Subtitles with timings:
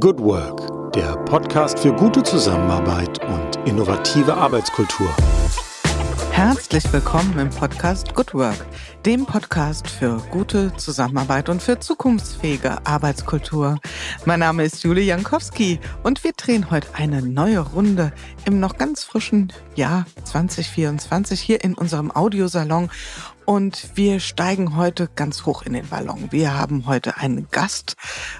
[0.00, 5.08] Good Work, der Podcast für gute Zusammenarbeit und innovative Arbeitskultur.
[6.32, 8.66] Herzlich willkommen im Podcast Good Work,
[9.06, 13.78] dem Podcast für gute Zusammenarbeit und für zukunftsfähige Arbeitskultur.
[14.24, 18.12] Mein Name ist Julie Jankowski und wir drehen heute eine neue Runde
[18.46, 22.90] im noch ganz frischen Jahr 2024 hier in unserem Audiosalon
[23.46, 26.28] und wir steigen heute ganz hoch in den Ballon.
[26.30, 27.96] Wir haben heute einen Gast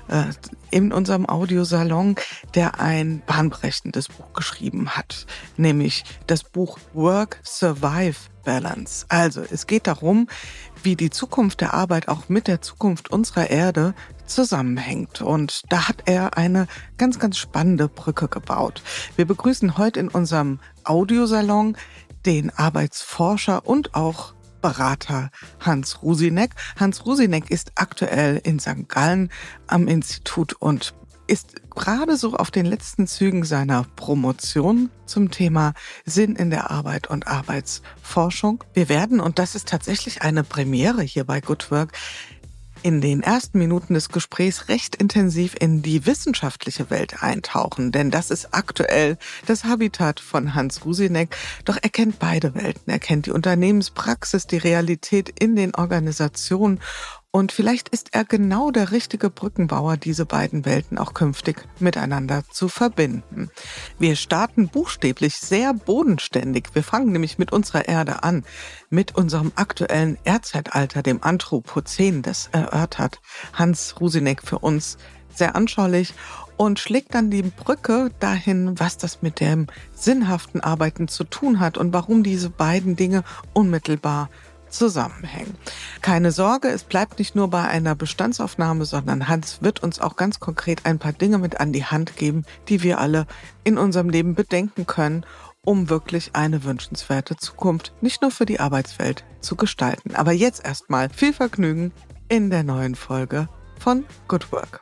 [0.08, 0.24] äh,
[0.70, 2.16] in unserem Audiosalon,
[2.54, 5.26] der ein bahnbrechendes Buch geschrieben hat,
[5.56, 9.06] nämlich das Buch Work Survive Balance.
[9.08, 10.28] Also es geht darum,
[10.82, 13.94] wie die Zukunft der Arbeit auch mit der Zukunft unserer Erde
[14.26, 15.22] zusammenhängt.
[15.22, 16.66] Und da hat er eine
[16.98, 18.82] ganz, ganz spannende Brücke gebaut.
[19.16, 21.76] Wir begrüßen heute in unserem Audiosalon
[22.26, 24.34] den Arbeitsforscher und auch
[24.64, 26.52] Berater Hans Rusinek.
[26.80, 28.88] Hans Rusinek ist aktuell in St.
[28.88, 29.30] Gallen
[29.66, 30.94] am Institut und
[31.26, 35.74] ist gerade so auf den letzten Zügen seiner Promotion zum Thema
[36.06, 38.64] Sinn in der Arbeit und Arbeitsforschung.
[38.72, 41.92] Wir werden, und das ist tatsächlich eine Premiere hier bei Good Work,
[42.84, 48.30] in den ersten Minuten des Gesprächs recht intensiv in die wissenschaftliche Welt eintauchen, denn das
[48.30, 51.34] ist aktuell das Habitat von Hans Rusinek.
[51.64, 52.92] Doch er kennt beide Welten.
[52.92, 56.78] Er kennt die Unternehmenspraxis, die Realität in den Organisationen
[57.34, 62.68] und vielleicht ist er genau der richtige Brückenbauer, diese beiden Welten auch künftig miteinander zu
[62.68, 63.50] verbinden.
[63.98, 66.68] Wir starten buchstäblich sehr bodenständig.
[66.74, 68.44] Wir fangen nämlich mit unserer Erde an,
[68.88, 72.22] mit unserem aktuellen Erdzeitalter, dem Anthropozän.
[72.22, 73.20] Das erörtert
[73.52, 74.96] Hans Rusinek für uns
[75.34, 76.14] sehr anschaulich
[76.56, 81.78] und schlägt dann die Brücke dahin, was das mit dem sinnhaften Arbeiten zu tun hat
[81.78, 83.24] und warum diese beiden Dinge
[83.54, 84.30] unmittelbar
[84.74, 85.56] zusammenhängen.
[86.00, 90.40] Keine Sorge, es bleibt nicht nur bei einer Bestandsaufnahme, sondern Hans wird uns auch ganz
[90.40, 93.26] konkret ein paar Dinge mit an die Hand geben, die wir alle
[93.62, 95.24] in unserem Leben bedenken können,
[95.64, 100.14] um wirklich eine wünschenswerte Zukunft nicht nur für die Arbeitswelt zu gestalten.
[100.14, 101.92] Aber jetzt erstmal viel Vergnügen
[102.28, 104.80] in der neuen Folge von Good Work.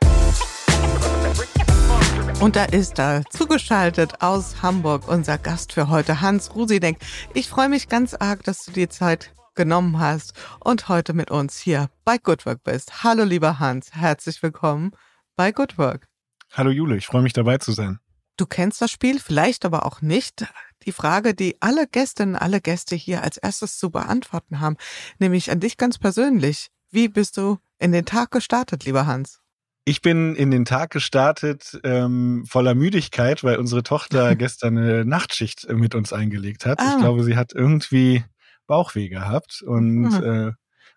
[2.39, 6.97] Und da ist er, zugeschaltet aus Hamburg, unser Gast für heute, Hans Rusidenk.
[7.33, 11.57] Ich freue mich ganz arg, dass du dir Zeit genommen hast und heute mit uns
[11.57, 13.03] hier bei Good Work bist.
[13.03, 14.91] Hallo lieber Hans, herzlich willkommen
[15.35, 16.07] bei Good Work.
[16.51, 17.99] Hallo Jule, ich freue mich dabei zu sein.
[18.37, 20.45] Du kennst das Spiel, vielleicht aber auch nicht.
[20.85, 24.75] Die Frage, die alle Gästinnen, alle Gäste hier als erstes zu beantworten haben,
[25.19, 26.69] nämlich an dich ganz persönlich.
[26.89, 29.39] Wie bist du in den Tag gestartet, lieber Hans?
[29.85, 35.67] Ich bin in den Tag gestartet ähm, voller Müdigkeit, weil unsere Tochter gestern eine Nachtschicht
[35.69, 36.79] mit uns eingelegt hat.
[36.79, 36.93] Ah.
[36.93, 38.23] Ich glaube, sie hat irgendwie
[38.67, 40.23] Bauchweh gehabt und mhm.
[40.23, 40.51] äh,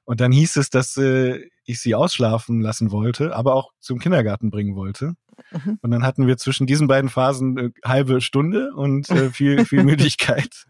[0.04, 4.50] und dann hieß es, dass äh, ich sie ausschlafen lassen wollte, aber auch zum Kindergarten
[4.50, 5.14] bringen wollte.
[5.50, 5.78] Mhm.
[5.82, 9.82] Und dann hatten wir zwischen diesen beiden Phasen äh, halbe Stunde und äh, viel viel
[9.84, 10.64] Müdigkeit.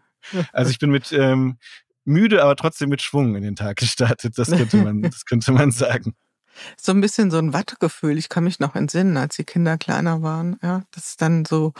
[0.52, 1.58] Also ich bin mit ähm,
[2.04, 4.38] müde, aber trotzdem mit Schwung in den Tag gestartet.
[4.38, 6.14] Das könnte man, das könnte man sagen.
[6.78, 8.16] So ein bisschen so ein Wattegefühl.
[8.16, 10.56] Ich kann mich noch entsinnen, als die Kinder kleiner waren.
[10.62, 11.74] Ja, das ist dann so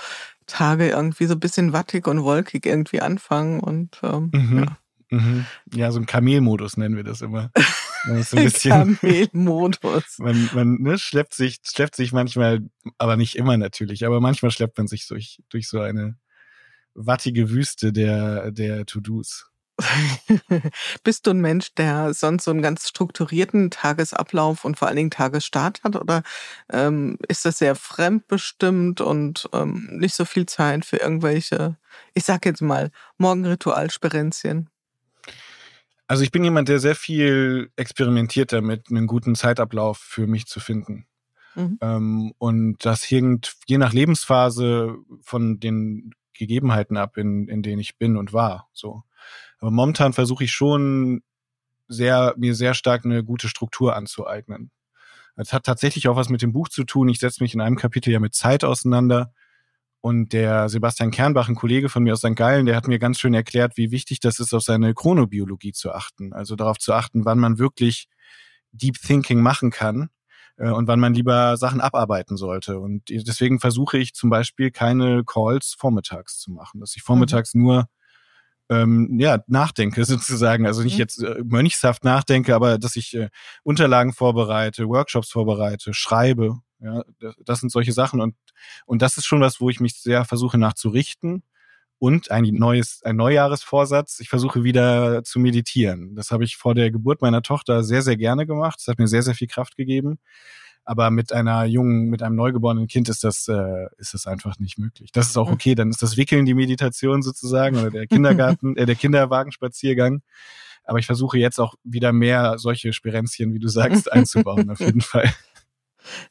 [0.46, 4.58] Tage irgendwie so ein bisschen wattig und wolkig irgendwie anfangen und ähm, mhm.
[4.64, 4.76] ja.
[5.10, 5.46] Mhm.
[5.72, 7.50] Ja, so ein Kamelmodus nennen wir das immer.
[8.04, 10.18] Ist ein bisschen, Kamelmodus.
[10.18, 12.60] Man, man ne, schleppt sich, schleppt sich manchmal,
[12.98, 16.16] aber nicht immer natürlich, aber manchmal schleppt man sich durch, durch so eine
[16.94, 19.50] wattige Wüste der, der To-Dos.
[21.04, 25.10] Bist du ein Mensch, der sonst so einen ganz strukturierten Tagesablauf und vor allen Dingen
[25.10, 25.96] Tagesstart hat?
[25.96, 26.22] Oder
[26.72, 31.76] ähm, ist das sehr fremdbestimmt und ähm, nicht so viel Zeit für irgendwelche,
[32.14, 34.70] ich sag jetzt mal, Morgenritualsperenzien?
[36.08, 40.60] Also ich bin jemand, der sehr viel experimentiert damit, einen guten Zeitablauf für mich zu
[40.60, 41.06] finden.
[41.54, 41.78] Mhm.
[41.80, 47.98] Ähm, und das hängt je nach Lebensphase von den Gegebenheiten ab, in, in denen ich
[47.98, 48.68] bin und war.
[48.72, 49.02] So.
[49.58, 51.22] Aber momentan versuche ich schon
[51.88, 54.70] sehr, mir sehr stark eine gute Struktur anzueignen.
[55.36, 57.08] Es hat tatsächlich auch was mit dem Buch zu tun.
[57.08, 59.32] Ich setze mich in einem Kapitel ja mit Zeit auseinander
[60.06, 62.36] und der Sebastian Kernbach, ein Kollege von mir aus St.
[62.36, 65.90] Gallen, der hat mir ganz schön erklärt, wie wichtig das ist, auf seine Chronobiologie zu
[65.90, 66.32] achten.
[66.32, 68.06] Also darauf zu achten, wann man wirklich
[68.70, 70.10] Deep Thinking machen kann
[70.58, 72.78] äh, und wann man lieber Sachen abarbeiten sollte.
[72.78, 77.62] Und deswegen versuche ich zum Beispiel keine Calls vormittags zu machen, dass ich vormittags mhm.
[77.62, 77.86] nur
[78.70, 80.68] ähm, ja, nachdenke sozusagen.
[80.68, 81.00] Also nicht mhm.
[81.00, 83.28] jetzt äh, mönchshaft nachdenke, aber dass ich äh,
[83.64, 88.34] Unterlagen vorbereite, Workshops vorbereite, schreibe ja, das, das sind solche Sachen und,
[88.84, 91.42] und das ist schon was, wo ich mich sehr versuche nachzurichten.
[91.98, 94.20] Und ein neues, ein Neujahresvorsatz.
[94.20, 96.14] Ich versuche wieder zu meditieren.
[96.14, 98.80] Das habe ich vor der Geburt meiner Tochter sehr, sehr gerne gemacht.
[98.80, 100.18] Das hat mir sehr, sehr viel Kraft gegeben.
[100.84, 104.78] Aber mit einer jungen, mit einem neugeborenen Kind ist das, äh, ist das einfach nicht
[104.78, 105.10] möglich.
[105.10, 105.74] Das ist auch okay.
[105.74, 110.22] Dann ist das Wickeln die Meditation sozusagen oder der Kindergarten, äh, der Kinderwagenspaziergang.
[110.84, 115.00] Aber ich versuche jetzt auch wieder mehr solche Spirenzchen, wie du sagst, einzubauen, auf jeden
[115.00, 115.34] Fall.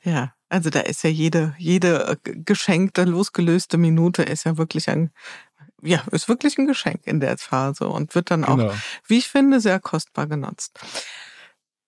[0.04, 5.12] Ja, also da ist ja jede, jede äh, geschenkte, losgelöste Minute ist ja wirklich ein,
[5.82, 8.74] ja, ist wirklich ein Geschenk in der Phase und wird dann auch, genau.
[9.08, 10.80] wie ich finde, sehr kostbar genutzt.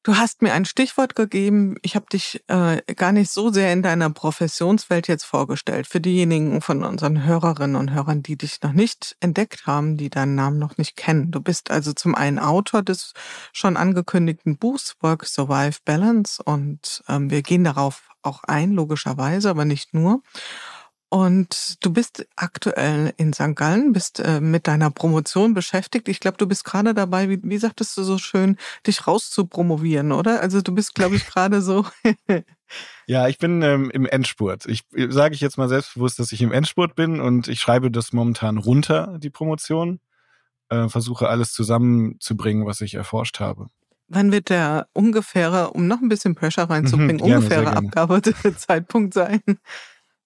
[0.07, 1.75] Du hast mir ein Stichwort gegeben.
[1.81, 5.85] Ich habe dich äh, gar nicht so sehr in deiner Professionswelt jetzt vorgestellt.
[5.85, 10.35] Für diejenigen von unseren Hörerinnen und Hörern, die dich noch nicht entdeckt haben, die deinen
[10.35, 11.29] Namen noch nicht kennen.
[11.31, 13.11] Du bist also zum einen Autor des
[13.51, 19.65] schon angekündigten Buchs Work Survive Balance und ähm, wir gehen darauf auch ein, logischerweise, aber
[19.65, 20.21] nicht nur.
[21.09, 23.55] Und du bist aktuell in St.
[23.55, 26.09] Gallen, bist äh, mit deiner Promotion beschäftigt.
[26.09, 30.41] Ich glaube, du bist gerade dabei, wie, wie sagtest du so schön, dich rauszupromovieren, oder?
[30.41, 31.85] Also du bist, glaube ich, gerade so.
[33.07, 34.65] ja, ich bin ähm, im Endspurt.
[34.65, 38.11] Ich sage ich jetzt mal selbstbewusst, dass ich im Endspurt bin und ich schreibe das
[38.11, 40.01] momentan runter, die Promotion.
[40.69, 43.69] Äh, versuche alles zusammenzubringen, was ich erforscht habe.
[44.09, 49.41] Wann wird der ungefähre, um noch ein bisschen Pressure reinzubringen, mhm, gerne, ungefähre Abgabezeitpunkt sein?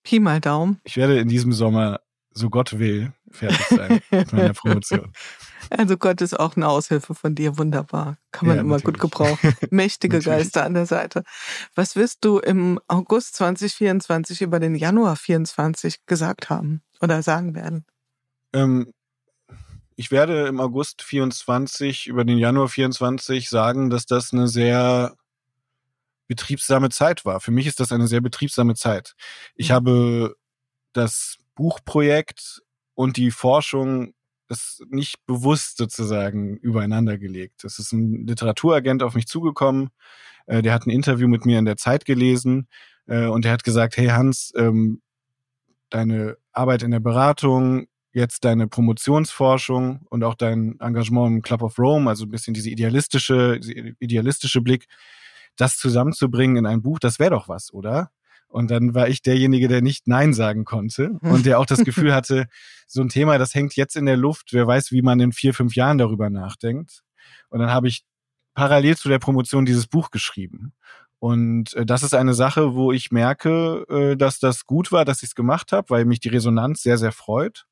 [0.03, 0.80] Pi mal Daumen.
[0.83, 2.01] Ich werde in diesem Sommer,
[2.31, 5.12] so Gott will, fertig sein mit meiner Promotion.
[5.69, 8.18] Also Gott ist auch eine Aushilfe von dir, wunderbar.
[8.31, 9.00] Kann man ja, immer natürlich.
[9.00, 9.56] gut gebrauchen.
[9.69, 11.24] Mächtige Geister an der Seite.
[11.75, 17.86] Was wirst du im August 2024 über den Januar 2024 gesagt haben oder sagen werden?
[18.54, 18.92] Ähm,
[19.95, 25.15] ich werde im August 24 über den Januar 24 sagen, dass das eine sehr
[26.31, 27.42] betriebsame Zeit war.
[27.42, 29.16] Für mich ist das eine sehr betriebsame Zeit.
[29.54, 29.74] Ich mhm.
[29.74, 30.36] habe
[30.94, 32.62] das Buchprojekt
[32.95, 34.13] und die Forschung
[34.48, 37.66] das nicht bewusst sozusagen übereinander gelegt.
[37.66, 39.89] Es ist ein Literaturagent auf mich zugekommen,
[40.45, 42.68] äh, der hat ein Interview mit mir in der Zeit gelesen
[43.07, 45.01] äh, und der hat gesagt, hey Hans, ähm,
[45.89, 51.78] deine Arbeit in der Beratung, jetzt deine Promotionsforschung und auch dein Engagement im Club of
[51.78, 53.60] Rome, also ein bisschen diese idealistische,
[54.00, 54.88] idealistische Blick,
[55.61, 58.09] das zusammenzubringen in ein Buch, das wäre doch was, oder?
[58.47, 62.13] Und dann war ich derjenige, der nicht Nein sagen konnte und der auch das Gefühl
[62.13, 62.47] hatte,
[62.85, 64.51] so ein Thema, das hängt jetzt in der Luft.
[64.51, 67.03] Wer weiß, wie man in vier, fünf Jahren darüber nachdenkt.
[67.49, 68.03] Und dann habe ich
[68.53, 70.73] parallel zu der Promotion dieses Buch geschrieben.
[71.19, 75.23] Und äh, das ist eine Sache, wo ich merke, äh, dass das gut war, dass
[75.23, 77.65] ich es gemacht habe, weil mich die Resonanz sehr, sehr freut.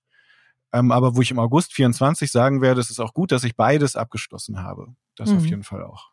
[0.71, 3.55] Ähm, aber wo ich im August 24 sagen werde, es ist auch gut, dass ich
[3.55, 4.93] beides abgeschlossen habe.
[5.15, 5.37] Das mhm.
[5.37, 6.11] auf jeden Fall auch.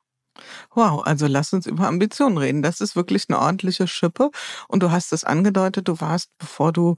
[0.74, 2.62] Wow, also lass uns über Ambitionen reden.
[2.62, 4.30] Das ist wirklich eine ordentliche Schippe.
[4.68, 6.96] Und du hast es angedeutet, du warst, bevor du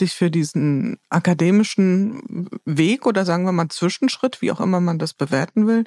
[0.00, 5.14] dich für diesen akademischen Weg oder sagen wir mal Zwischenschritt, wie auch immer man das
[5.14, 5.84] bewerten will,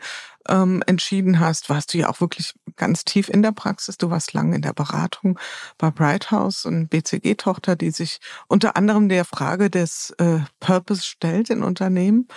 [0.47, 3.97] ähm, entschieden hast, warst du ja auch wirklich ganz tief in der Praxis.
[3.97, 5.39] Du warst lange in der Beratung
[5.77, 11.49] bei Bright House und BCG-Tochter, die sich unter anderem der Frage des äh, Purpose stellt
[11.49, 12.27] in Unternehmen.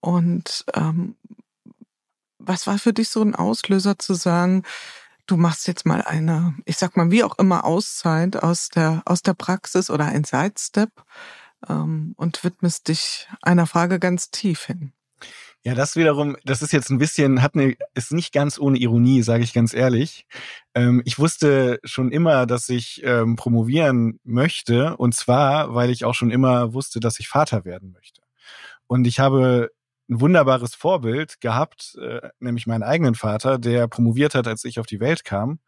[0.00, 1.16] Und ähm,
[2.40, 4.64] was war für dich so ein Auslöser zu sagen,
[5.26, 9.22] du machst jetzt mal eine, ich sag mal, wie auch immer Auszeit aus der, aus
[9.22, 10.90] der Praxis oder ein Sidestep
[11.68, 14.92] ähm, und widmest dich einer Frage ganz tief hin?
[15.62, 19.22] Ja, das wiederum, das ist jetzt ein bisschen, hat eine, ist nicht ganz ohne Ironie,
[19.22, 20.24] sage ich ganz ehrlich.
[20.74, 26.14] Ähm, ich wusste schon immer, dass ich ähm, promovieren möchte, und zwar, weil ich auch
[26.14, 28.22] schon immer wusste, dass ich Vater werden möchte.
[28.86, 29.70] Und ich habe
[30.10, 34.86] ein wunderbares Vorbild gehabt, äh, nämlich meinen eigenen Vater, der promoviert hat, als ich auf
[34.86, 35.60] die Welt kam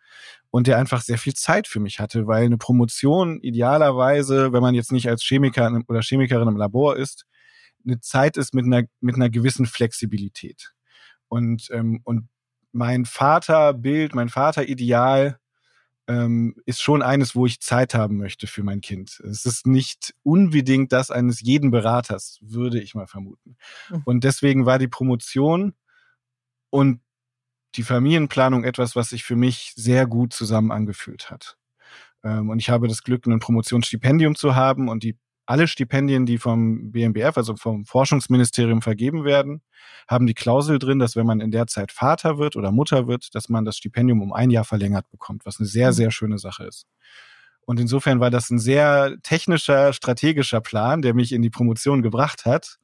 [0.51, 4.75] und der einfach sehr viel Zeit für mich hatte, weil eine Promotion idealerweise, wenn man
[4.75, 7.25] jetzt nicht als Chemiker oder Chemikerin im Labor ist,
[7.87, 10.73] eine Zeit ist mit einer mit einer gewissen Flexibilität.
[11.29, 12.29] Und ähm, und
[12.73, 15.39] mein Vaterbild, mein Vaterideal
[16.13, 19.21] ähm, ist schon eines, wo ich Zeit haben möchte für mein Kind.
[19.21, 23.57] Es ist nicht unbedingt das eines jeden Beraters, würde ich mal vermuten.
[23.89, 24.03] Mhm.
[24.05, 25.75] Und deswegen war die Promotion
[26.71, 27.01] und
[27.77, 31.57] die Familienplanung etwas, was sich für mich sehr gut zusammen angefühlt hat.
[32.23, 35.19] Ähm, und ich habe das Glück, ein Promotionsstipendium zu haben und die
[35.53, 39.61] alle Stipendien, die vom BMBF, also vom Forschungsministerium vergeben werden,
[40.09, 43.35] haben die Klausel drin, dass wenn man in der Zeit Vater wird oder Mutter wird,
[43.35, 45.93] dass man das Stipendium um ein Jahr verlängert bekommt, was eine sehr, mhm.
[45.93, 46.87] sehr schöne Sache ist.
[47.67, 52.47] Und insofern war das ein sehr technischer, strategischer Plan, der mich in die Promotion gebracht
[52.47, 52.79] hat,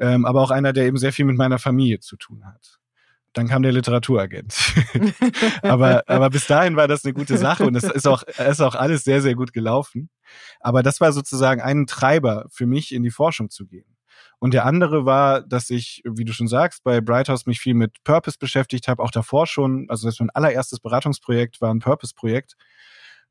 [0.00, 2.78] ähm, aber auch einer, der eben sehr viel mit meiner Familie zu tun hat.
[3.38, 4.52] Dann kam der Literaturagent.
[5.62, 8.74] aber, aber bis dahin war das eine gute Sache und es ist auch, ist auch
[8.74, 10.10] alles sehr, sehr gut gelaufen.
[10.58, 13.96] Aber das war sozusagen ein Treiber für mich, in die Forschung zu gehen.
[14.40, 18.02] Und der andere war, dass ich, wie du schon sagst, bei Brighthouse mich viel mit
[18.02, 19.86] Purpose beschäftigt habe, auch davor schon.
[19.88, 22.56] Also das mein allererstes Beratungsprojekt war ein Purpose-Projekt.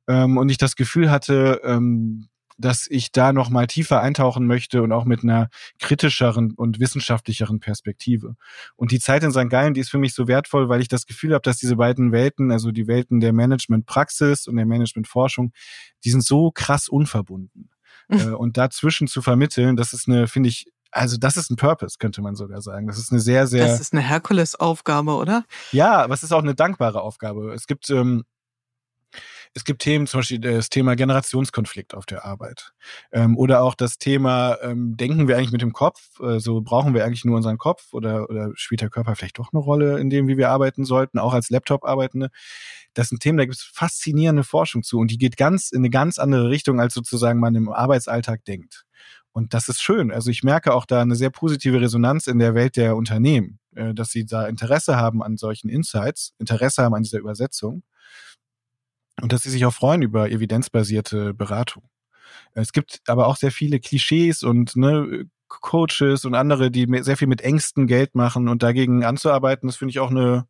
[0.08, 4.82] ähm, und ich das Gefühl hatte, ähm, dass ich da noch mal tiefer eintauchen möchte
[4.82, 5.50] und auch mit einer
[5.80, 8.36] kritischeren und wissenschaftlicheren Perspektive.
[8.76, 9.50] Und die Zeit in St.
[9.50, 12.12] Gallen, die ist für mich so wertvoll, weil ich das Gefühl habe, dass diese beiden
[12.12, 15.54] Welten, also die Welten der Managementpraxis und der Managementforschung,
[16.04, 17.70] die sind so krass unverbunden.
[18.10, 21.98] äh, und dazwischen zu vermitteln, das ist eine, finde ich, also das ist ein Purpose,
[22.00, 22.88] könnte man sogar sagen.
[22.88, 23.68] Das ist eine sehr, sehr.
[23.68, 25.44] Das ist eine Herkulesaufgabe, oder?
[25.72, 27.54] Ja, aber es ist auch eine dankbare Aufgabe.
[27.54, 28.24] Es gibt ähm,
[29.58, 32.74] es gibt Themen, zum Beispiel das Thema Generationskonflikt auf der Arbeit.
[33.12, 36.22] Ähm, oder auch das Thema, ähm, denken wir eigentlich mit dem Kopf?
[36.22, 39.60] Also brauchen wir eigentlich nur unseren Kopf oder, oder spielt der Körper vielleicht doch eine
[39.60, 42.30] Rolle in dem, wie wir arbeiten sollten, auch als Laptop-Arbeitende?
[42.94, 45.90] Das sind Themen, da gibt es faszinierende Forschung zu und die geht ganz in eine
[45.90, 48.86] ganz andere Richtung, als sozusagen man im Arbeitsalltag denkt.
[49.32, 50.12] Und das ist schön.
[50.12, 53.96] Also ich merke auch da eine sehr positive Resonanz in der Welt der Unternehmen, äh,
[53.96, 57.82] dass sie da Interesse haben an solchen Insights, Interesse haben an dieser Übersetzung
[59.22, 61.84] und dass sie sich auch freuen über evidenzbasierte Beratung.
[62.54, 67.28] Es gibt aber auch sehr viele Klischees und ne, Coaches und andere, die sehr viel
[67.28, 70.48] mit Ängsten Geld machen und dagegen anzuarbeiten, das finde ich auch eine,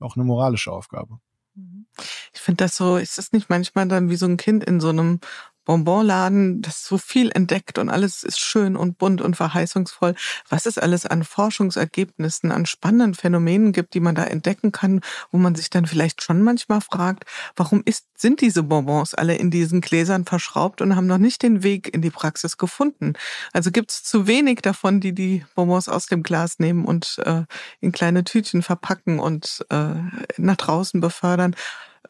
[0.00, 1.18] auch eine moralische Aufgabe.
[1.54, 1.86] Mhm.
[2.32, 4.88] Ich finde das so, ist das nicht manchmal dann wie so ein Kind in so
[4.88, 5.20] einem
[5.68, 10.14] Bonbonladen, das so viel entdeckt und alles ist schön und bunt und verheißungsvoll.
[10.48, 15.36] Was es alles an Forschungsergebnissen, an spannenden Phänomenen gibt, die man da entdecken kann, wo
[15.36, 19.82] man sich dann vielleicht schon manchmal fragt, warum ist, sind diese Bonbons alle in diesen
[19.82, 23.12] Gläsern verschraubt und haben noch nicht den Weg in die Praxis gefunden?
[23.52, 27.42] Also gibt es zu wenig davon, die die Bonbons aus dem Glas nehmen und äh,
[27.80, 29.96] in kleine Tütchen verpacken und äh,
[30.38, 31.54] nach draußen befördern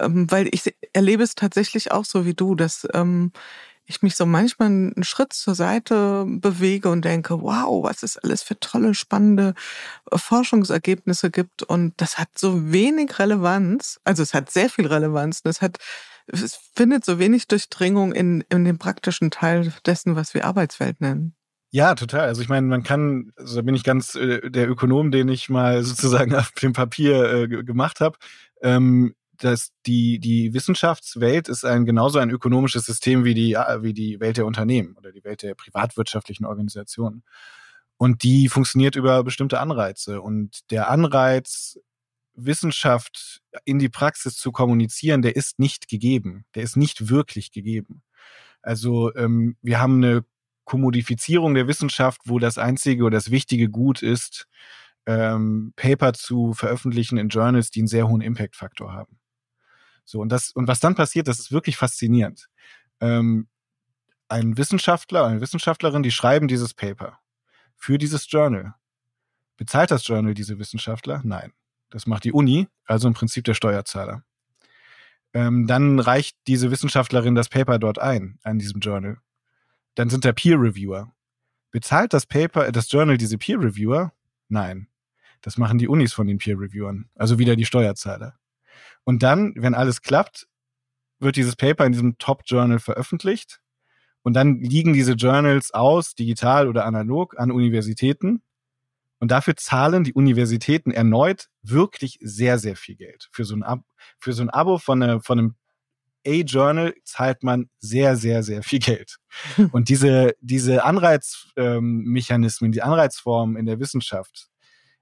[0.01, 3.33] ähm, weil ich erlebe es tatsächlich auch so wie du, dass ähm,
[3.89, 8.43] ich mich so manchmal einen Schritt zur Seite bewege und denke, wow, was es alles
[8.43, 9.55] für tolle, spannende
[10.11, 11.63] äh, Forschungsergebnisse gibt.
[11.63, 13.99] Und das hat so wenig Relevanz.
[14.05, 15.41] Also es hat sehr viel Relevanz.
[15.43, 15.79] Und es hat,
[16.27, 21.35] es findet so wenig Durchdringung in, in dem praktischen Teil dessen, was wir Arbeitswelt nennen.
[21.71, 22.29] Ja, total.
[22.29, 25.49] Also ich meine, man kann, also da bin ich ganz äh, der Ökonom, den ich
[25.49, 28.19] mal sozusagen auf dem Papier äh, gemacht habe.
[28.63, 34.21] Ähm, dass die, die Wissenschaftswelt ist ein genauso ein ökonomisches System wie die, wie die
[34.21, 37.23] Welt der Unternehmen oder die Welt der privatwirtschaftlichen Organisationen.
[37.97, 40.21] Und die funktioniert über bestimmte Anreize.
[40.21, 41.79] Und der Anreiz,
[42.35, 46.45] Wissenschaft in die Praxis zu kommunizieren, der ist nicht gegeben.
[46.55, 48.03] Der ist nicht wirklich gegeben.
[48.63, 50.25] Also ähm, wir haben eine
[50.65, 54.47] Kommodifizierung der Wissenschaft, wo das einzige oder das wichtige Gut ist,
[55.07, 59.19] ähm, Paper zu veröffentlichen in Journals, die einen sehr hohen Impact-Faktor haben.
[60.09, 62.49] So, und das, und was dann passiert, das ist wirklich faszinierend.
[62.99, 63.47] Ähm,
[64.29, 67.19] ein Wissenschaftler, eine Wissenschaftlerin, die schreiben dieses Paper
[67.77, 68.75] für dieses Journal.
[69.59, 71.21] Bezahlt das Journal diese Wissenschaftler?
[71.25, 71.53] Nein.
[71.91, 74.25] Das macht die Uni, also im Prinzip der Steuerzahler.
[75.35, 79.19] Ähm, dann reicht diese Wissenschaftlerin das Paper dort ein, an diesem Journal.
[79.95, 81.13] Dann sind da Peer Reviewer.
[81.71, 84.15] Bezahlt das Paper, das Journal diese Peer Reviewer?
[84.49, 84.89] Nein.
[85.43, 88.39] Das machen die Unis von den Peer Reviewern, also wieder die Steuerzahler.
[89.05, 90.47] Und dann, wenn alles klappt,
[91.21, 93.61] wird dieses Paper in diesem Top-Journal veröffentlicht.
[94.23, 98.43] Und dann liegen diese Journals aus, digital oder analog, an Universitäten.
[99.21, 103.29] Und dafür zahlen die Universitäten erneut wirklich sehr, sehr viel Geld.
[103.33, 103.81] Für so ein, Ab
[104.19, 105.55] für so ein Abo von, eine, von einem
[106.27, 109.17] A-Journal zahlt man sehr, sehr, sehr viel Geld.
[109.73, 114.49] Und diese, diese Anreizmechanismen, ähm, die Anreizformen in der Wissenschaft,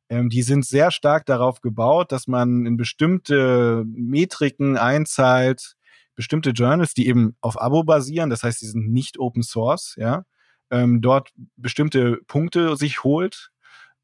[0.09, 5.75] ähm, die sind sehr stark darauf gebaut, dass man in bestimmte Metriken einzahlt,
[6.15, 10.25] bestimmte Journals, die eben auf Abo basieren, das heißt, die sind nicht Open Source, ja,
[10.71, 13.51] ähm, dort bestimmte Punkte sich holt.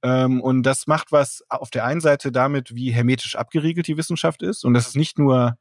[0.02, 4.42] Ähm, und das macht was auf der einen Seite damit, wie hermetisch abgeriegelt die Wissenschaft
[4.42, 4.64] ist.
[4.64, 5.56] Und das ist nicht nur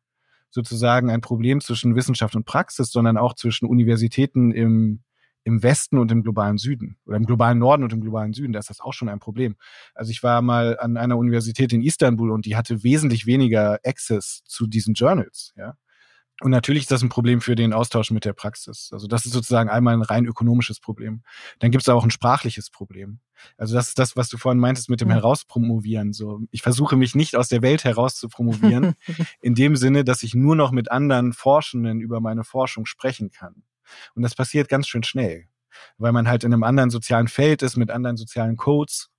[0.50, 5.04] sozusagen ein Problem zwischen Wissenschaft und Praxis, sondern auch zwischen Universitäten im
[5.44, 8.60] im Westen und im globalen Süden oder im globalen Norden und im globalen Süden, da
[8.60, 9.56] ist das auch schon ein Problem.
[9.96, 14.44] Also ich war mal an einer Universität in Istanbul und die hatte wesentlich weniger Access
[14.46, 15.76] zu diesen Journals, ja.
[16.42, 18.90] Und natürlich ist das ein Problem für den Austausch mit der Praxis.
[18.92, 21.22] Also das ist sozusagen einmal ein rein ökonomisches Problem.
[21.60, 23.20] Dann gibt es auch ein sprachliches Problem.
[23.58, 25.16] Also das ist das, was du vorhin meintest mit dem ja.
[25.16, 26.14] Herauspromovieren.
[26.14, 28.96] So, ich versuche mich nicht aus der Welt heraus zu promovieren,
[29.42, 33.64] in dem Sinne, dass ich nur noch mit anderen Forschenden über meine Forschung sprechen kann.
[34.16, 35.46] Und das passiert ganz schön schnell,
[35.98, 39.10] weil man halt in einem anderen sozialen Feld ist, mit anderen sozialen Codes.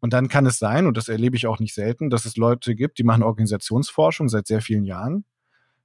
[0.00, 2.74] Und dann kann es sein, und das erlebe ich auch nicht selten, dass es Leute
[2.74, 5.24] gibt, die machen Organisationsforschung seit sehr vielen Jahren,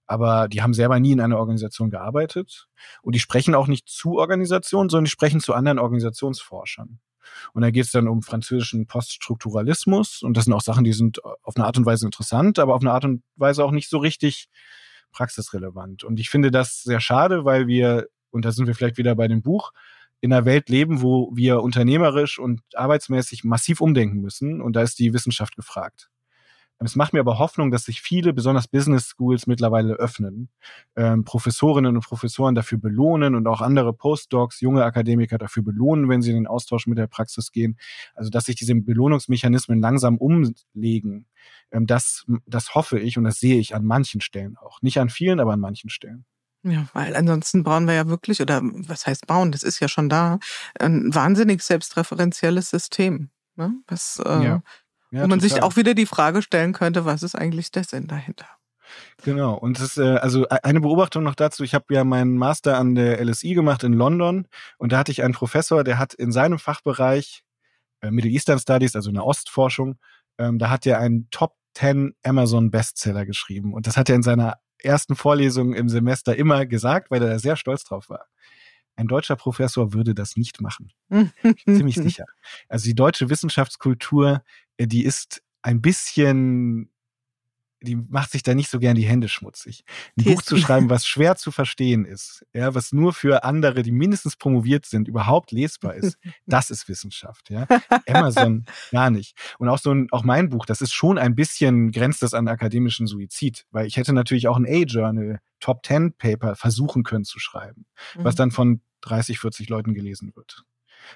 [0.07, 2.67] aber die haben selber nie in einer Organisation gearbeitet.
[3.01, 6.99] Und die sprechen auch nicht zu Organisationen, sondern die sprechen zu anderen Organisationsforschern.
[7.53, 10.23] Und da geht es dann um französischen Poststrukturalismus.
[10.23, 12.81] Und das sind auch Sachen, die sind auf eine Art und Weise interessant, aber auf
[12.81, 14.49] eine Art und Weise auch nicht so richtig
[15.11, 16.03] praxisrelevant.
[16.03, 19.27] Und ich finde das sehr schade, weil wir, und da sind wir vielleicht wieder bei
[19.27, 19.71] dem Buch,
[20.21, 24.61] in einer Welt leben, wo wir unternehmerisch und arbeitsmäßig massiv umdenken müssen.
[24.61, 26.09] Und da ist die Wissenschaft gefragt.
[26.81, 30.47] Es macht mir aber Hoffnung, dass sich viele, besonders Business Schools, mittlerweile öffnen,
[30.95, 36.21] ähm, Professorinnen und Professoren dafür belohnen und auch andere Postdocs, junge Akademiker dafür belohnen, wenn
[36.21, 37.77] sie in den Austausch mit der Praxis gehen.
[38.15, 41.27] Also dass sich diese Belohnungsmechanismen langsam umlegen.
[41.71, 44.81] Ähm, das, das hoffe ich und das sehe ich an manchen Stellen auch.
[44.81, 46.23] Nicht an vielen, aber an manchen Stellen.
[46.63, 50.09] Ja, weil ansonsten bauen wir ja wirklich, oder was heißt bauen, das ist ja schon
[50.09, 50.39] da,
[50.79, 53.29] ein wahnsinnig selbstreferenzielles System.
[53.55, 53.73] Ne?
[53.87, 54.61] Was, äh, ja.
[55.11, 55.49] Ja, wo man total.
[55.49, 58.45] sich auch wieder die Frage stellen könnte, was ist eigentlich der Sinn dahinter?
[59.23, 59.55] Genau.
[59.55, 61.63] Und es ist äh, also e-, eine Beobachtung noch dazu.
[61.63, 64.47] Ich habe ja meinen Master an der LSI gemacht in London
[64.77, 67.43] und da hatte ich einen Professor, der hat in seinem Fachbereich
[68.01, 69.97] äh, Middle Eastern Studies, also eine Ostforschung,
[70.37, 74.23] ähm, da hat er einen Top 10 Amazon Bestseller geschrieben und das hat er in
[74.23, 78.27] seiner ersten Vorlesung im Semester immer gesagt, weil er da sehr stolz drauf war.
[78.95, 80.91] Ein deutscher Professor würde das nicht machen.
[81.65, 82.25] ziemlich sicher.
[82.67, 84.43] Also die deutsche Wissenschaftskultur,
[84.77, 86.91] äh, die ist ein bisschen
[87.81, 89.83] die macht sich da nicht so gern die Hände schmutzig.
[90.17, 93.91] Ein Buch zu schreiben, was schwer zu verstehen ist, ja, was nur für andere, die
[93.91, 97.67] mindestens promoviert sind, überhaupt lesbar ist, das ist Wissenschaft, ja.
[98.07, 99.35] Amazon gar nicht.
[99.59, 102.47] Und auch so ein, auch mein Buch, das ist schon ein bisschen, grenzt das an
[102.47, 107.39] akademischen Suizid, weil ich hätte natürlich auch ein A-Journal Top 10 Paper versuchen können zu
[107.39, 108.37] schreiben, was mhm.
[108.37, 110.63] dann von 30, 40 Leuten gelesen wird.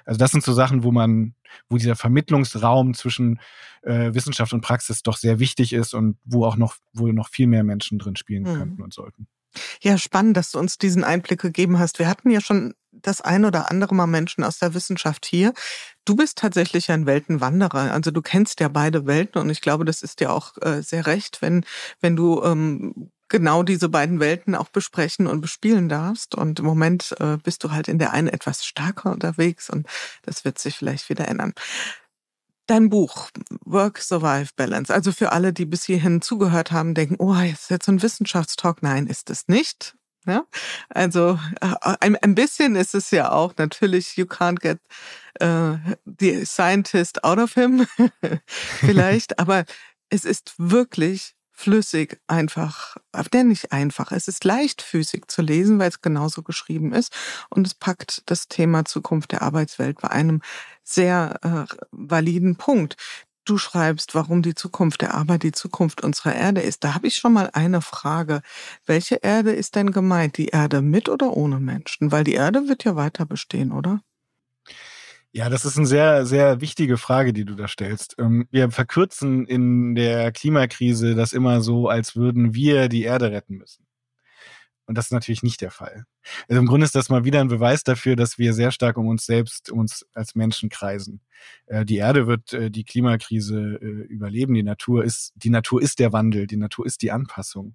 [0.04, 1.34] Also das sind so Sachen, wo man,
[1.68, 3.40] wo dieser Vermittlungsraum zwischen
[3.82, 7.46] äh, Wissenschaft und Praxis doch sehr wichtig ist und wo auch noch, wo noch viel
[7.46, 8.58] mehr Menschen drin spielen hm.
[8.58, 9.26] könnten und sollten.
[9.80, 11.98] Ja, spannend, dass du uns diesen Einblick gegeben hast.
[11.98, 15.52] Wir hatten ja schon das ein oder andere Mal Menschen aus der Wissenschaft hier.
[16.04, 17.92] Du bist tatsächlich ein Weltenwanderer.
[17.92, 21.06] Also du kennst ja beide Welten und ich glaube, das ist dir auch äh, sehr
[21.06, 21.64] recht, wenn,
[22.00, 26.34] wenn du ähm, genau diese beiden Welten auch besprechen und bespielen darfst.
[26.34, 29.86] Und im Moment äh, bist du halt in der einen etwas stärker unterwegs und
[30.22, 31.54] das wird sich vielleicht wieder ändern.
[32.66, 33.30] Dein Buch
[33.64, 34.92] Work Survive Balance.
[34.92, 38.02] Also für alle, die bis hierhin zugehört haben, denken, oh, jetzt ist jetzt so ein
[38.02, 38.82] Wissenschaftstalk.
[38.82, 39.94] Nein, ist es nicht.
[40.26, 40.44] Ja?
[40.88, 44.78] Also äh, ein, ein bisschen ist es ja auch natürlich, you can't get
[45.42, 47.86] uh, the scientist out of him,
[48.46, 49.64] vielleicht, aber
[50.08, 52.96] es ist wirklich flüssig, einfach,
[53.32, 54.12] der nicht einfach.
[54.12, 57.12] Es ist leichtfüßig zu lesen, weil es genauso geschrieben ist.
[57.48, 60.42] Und es packt das Thema Zukunft der Arbeitswelt bei einem
[60.82, 62.96] sehr äh, validen Punkt.
[63.46, 66.82] Du schreibst, warum die Zukunft der Arbeit die Zukunft unserer Erde ist.
[66.82, 68.42] Da habe ich schon mal eine Frage.
[68.84, 70.38] Welche Erde ist denn gemeint?
[70.38, 72.10] Die Erde mit oder ohne Menschen?
[72.10, 74.00] Weil die Erde wird ja weiter bestehen, oder?
[75.36, 78.14] Ja, das ist eine sehr, sehr wichtige Frage, die du da stellst.
[78.20, 83.56] Ähm, wir verkürzen in der Klimakrise das immer so, als würden wir die Erde retten
[83.56, 83.84] müssen.
[84.86, 86.04] Und das ist natürlich nicht der Fall.
[86.48, 89.08] Also im Grunde ist das mal wieder ein Beweis dafür, dass wir sehr stark um
[89.08, 91.20] uns selbst, uns als Menschen kreisen.
[91.66, 94.54] Äh, die Erde wird äh, die Klimakrise äh, überleben.
[94.54, 96.46] Die Natur ist, die Natur ist der Wandel.
[96.46, 97.74] Die Natur ist die Anpassung.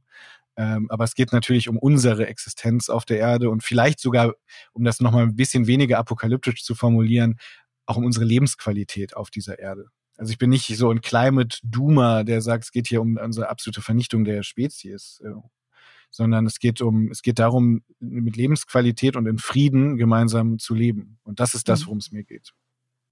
[0.57, 4.33] Ähm, aber es geht natürlich um unsere Existenz auf der Erde und vielleicht sogar,
[4.73, 7.39] um das nochmal ein bisschen weniger apokalyptisch zu formulieren,
[7.85, 9.85] auch um unsere Lebensqualität auf dieser Erde.
[10.17, 13.49] Also ich bin nicht so ein Climate Doomer, der sagt, es geht hier um unsere
[13.49, 15.31] absolute Vernichtung der Spezies, äh,
[16.11, 21.19] sondern es geht um, es geht darum, mit Lebensqualität und in Frieden gemeinsam zu leben.
[21.23, 21.85] Und das ist das, mhm.
[21.85, 22.53] worum es mir geht.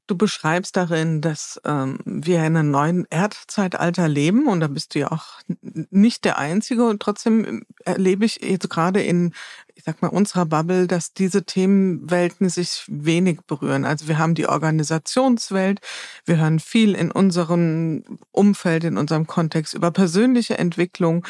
[0.07, 4.99] Du beschreibst darin, dass ähm, wir in einem neuen Erdzeitalter leben und da bist du
[4.99, 9.33] ja auch nicht der Einzige und trotzdem ähm, erlebe ich jetzt gerade in,
[9.75, 13.83] ich sag mal, unserer Bubble, dass diese Themenwelten sich wenig berühren.
[13.83, 15.81] Also wir haben die Organisationswelt,
[16.23, 21.27] wir hören viel in unserem Umfeld, in unserem Kontext über persönliche Entwicklung.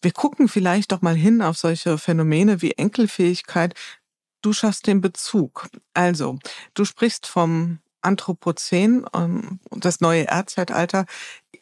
[0.00, 3.74] Wir gucken vielleicht doch mal hin auf solche Phänomene wie Enkelfähigkeit.
[4.40, 5.68] Du schaffst den Bezug.
[5.92, 6.38] Also,
[6.72, 11.06] du sprichst vom Anthropozän, ähm, das neue Erdzeitalter.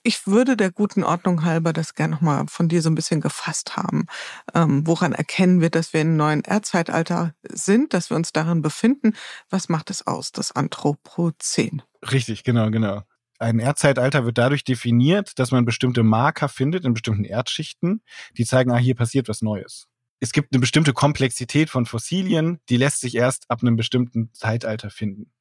[0.03, 3.77] Ich würde der guten Ordnung halber das gerne nochmal von dir so ein bisschen gefasst
[3.77, 4.07] haben.
[4.55, 8.63] Ähm, woran erkennen wir, dass wir in einem neuen Erdzeitalter sind, dass wir uns darin
[8.63, 9.15] befinden?
[9.49, 11.83] Was macht es aus, das Anthropozän?
[12.11, 13.03] Richtig, genau, genau.
[13.39, 18.03] Ein Erdzeitalter wird dadurch definiert, dass man bestimmte Marker findet in bestimmten Erdschichten,
[18.37, 19.89] die zeigen, ah, hier passiert was Neues.
[20.21, 24.91] Es gibt eine bestimmte Komplexität von Fossilien, die lässt sich erst ab einem bestimmten Zeitalter
[24.91, 25.33] finden.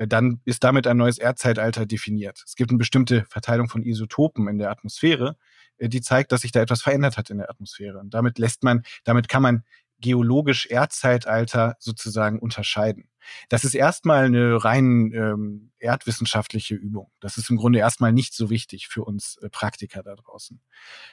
[0.00, 2.42] Äh, dann ist damit ein neues Erdzeitalter definiert.
[2.44, 5.36] Es gibt eine bestimmte Verteilung von Isotopen in der Atmosphäre,
[5.76, 7.98] äh, die zeigt, dass sich da etwas verändert hat in der Atmosphäre.
[7.98, 9.64] Und damit lässt man, damit kann man
[10.00, 13.10] geologisch Erdzeitalter sozusagen unterscheiden.
[13.48, 17.10] Das ist erstmal eine rein ähm, erdwissenschaftliche Übung.
[17.20, 20.60] Das ist im Grunde erstmal nicht so wichtig für uns äh, Praktiker da draußen.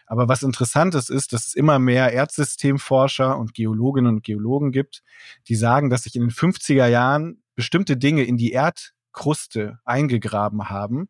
[0.06, 5.04] Aber was interessant ist, ist, dass es immer mehr Erdsystemforscher und Geologinnen und Geologen gibt,
[5.48, 11.10] die sagen, dass sich in den 50er Jahren bestimmte Dinge in die Erdkruste eingegraben haben,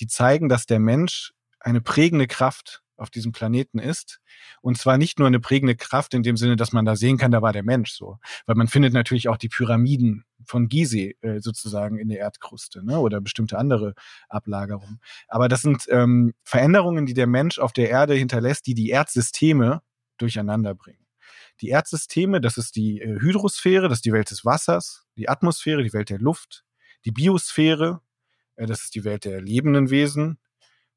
[0.00, 4.20] die zeigen, dass der Mensch eine prägende Kraft auf diesem Planeten ist.
[4.62, 7.30] Und zwar nicht nur eine prägende Kraft in dem Sinne, dass man da sehen kann,
[7.30, 8.18] da war der Mensch so.
[8.46, 12.98] Weil man findet natürlich auch die Pyramiden von Gizeh äh, sozusagen in der Erdkruste ne?
[12.98, 13.94] oder bestimmte andere
[14.28, 15.00] Ablagerungen.
[15.28, 19.82] Aber das sind ähm, Veränderungen, die der Mensch auf der Erde hinterlässt, die die Erdsysteme
[20.18, 21.06] durcheinander bringen.
[21.60, 25.82] Die Erdsysteme, das ist die äh, Hydrosphäre, das ist die Welt des Wassers, die Atmosphäre,
[25.82, 26.64] die Welt der Luft,
[27.04, 28.00] die Biosphäre,
[28.56, 30.38] äh, das ist die Welt der lebenden Wesen,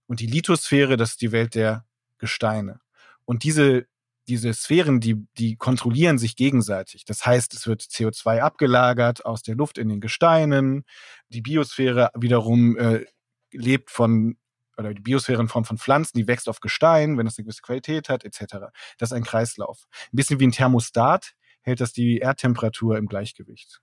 [0.10, 1.86] und die Lithosphäre, das ist die Welt der
[2.20, 2.80] Gesteine.
[3.26, 3.88] Und diese,
[4.28, 7.06] diese Sphären, die, die kontrollieren sich gegenseitig.
[7.06, 10.86] Das heißt, es wird CO2 abgelagert aus der Luft in den Gesteinen.
[11.30, 13.06] Die Biosphäre wiederum äh,
[13.52, 14.38] lebt von
[14.78, 17.62] oder die Biosphäre in Form von Pflanzen, die wächst auf Gestein, wenn es eine gewisse
[17.62, 18.72] Qualität hat, etc.
[18.98, 19.88] Das ist ein Kreislauf.
[20.06, 23.82] Ein bisschen wie ein Thermostat hält das die Erdtemperatur im Gleichgewicht.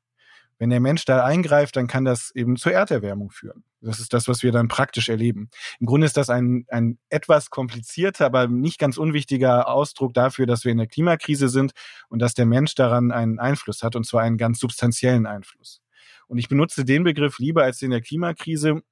[0.58, 3.64] Wenn der Mensch da eingreift, dann kann das eben zur Erderwärmung führen.
[3.80, 5.50] Das ist das, was wir dann praktisch erleben.
[5.80, 10.64] Im Grunde ist das ein, ein etwas komplizierter, aber nicht ganz unwichtiger Ausdruck dafür, dass
[10.64, 11.72] wir in der Klimakrise sind
[12.08, 15.82] und dass der Mensch daran einen Einfluss hat, und zwar einen ganz substanziellen Einfluss.
[16.26, 18.82] Und ich benutze den Begriff lieber als in der Klimakrise,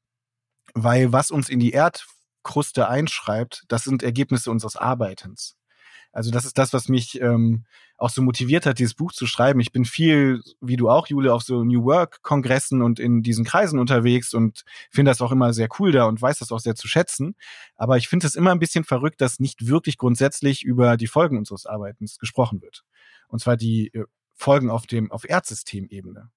[0.74, 5.56] weil was uns in die Erdkruste einschreibt, das sind Ergebnisse unseres Arbeitens.
[6.14, 7.64] Also das ist das, was mich ähm,
[7.98, 9.58] auch so motiviert hat, dieses Buch zu schreiben.
[9.58, 13.80] Ich bin viel, wie du auch, Jule, auf so New Work-Kongressen und in diesen Kreisen
[13.80, 16.86] unterwegs und finde das auch immer sehr cool da und weiß das auch sehr zu
[16.86, 17.34] schätzen.
[17.74, 21.36] Aber ich finde es immer ein bisschen verrückt, dass nicht wirklich grundsätzlich über die Folgen
[21.36, 22.84] unseres Arbeitens gesprochen wird.
[23.26, 26.30] Und zwar die äh, Folgen auf dem, auf Erdsystemebene.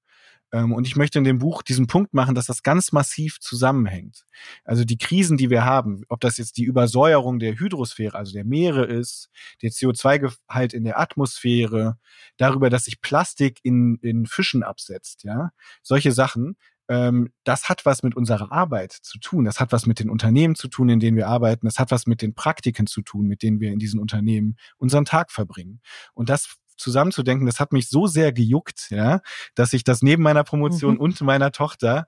[0.51, 4.25] Ähm, und ich möchte in dem Buch diesen Punkt machen, dass das ganz massiv zusammenhängt.
[4.63, 8.45] Also die Krisen, die wir haben, ob das jetzt die Übersäuerung der Hydrosphäre, also der
[8.45, 9.29] Meere ist,
[9.61, 11.97] der CO2-Gehalt in der Atmosphäre,
[12.37, 16.55] darüber, dass sich Plastik in, in Fischen absetzt, ja, solche Sachen,
[16.89, 19.45] ähm, das hat was mit unserer Arbeit zu tun.
[19.45, 21.65] Das hat was mit den Unternehmen zu tun, in denen wir arbeiten.
[21.65, 25.05] Das hat was mit den Praktiken zu tun, mit denen wir in diesen Unternehmen unseren
[25.05, 25.81] Tag verbringen.
[26.13, 29.21] Und das zusammenzudenken, das hat mich so sehr gejuckt, ja,
[29.55, 31.01] dass ich das neben meiner Promotion mhm.
[31.01, 32.07] und meiner Tochter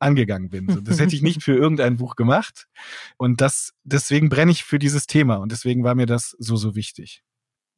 [0.00, 0.68] angegangen bin.
[0.68, 2.68] So, das hätte ich nicht für irgendein Buch gemacht.
[3.16, 5.36] Und das, deswegen brenne ich für dieses Thema.
[5.36, 7.22] Und deswegen war mir das so, so wichtig.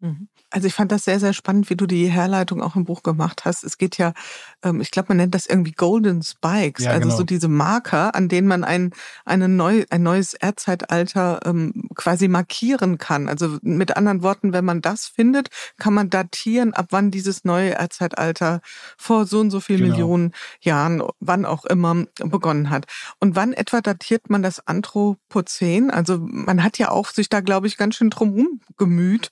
[0.01, 0.29] Mhm.
[0.51, 3.45] Also ich fand das sehr, sehr spannend, wie du die Herleitung auch im Buch gemacht
[3.45, 3.63] hast.
[3.63, 4.13] Es geht ja,
[4.65, 7.17] ähm, ich glaube, man nennt das irgendwie Golden Spikes, ja, also genau.
[7.17, 8.93] so diese Marker, an denen man ein,
[9.25, 13.29] eine neu, ein neues Erdzeitalter ähm, quasi markieren kann.
[13.29, 17.71] Also mit anderen Worten, wenn man das findet, kann man datieren, ab wann dieses neue
[17.71, 18.61] Erdzeitalter
[18.97, 19.93] vor so und so vielen genau.
[19.93, 21.91] Millionen Jahren, wann auch immer,
[22.25, 22.87] begonnen hat.
[23.19, 25.91] Und wann etwa datiert man das Anthropozän?
[25.91, 29.31] Also man hat ja auch sich da, glaube ich, ganz schön drum gemüht,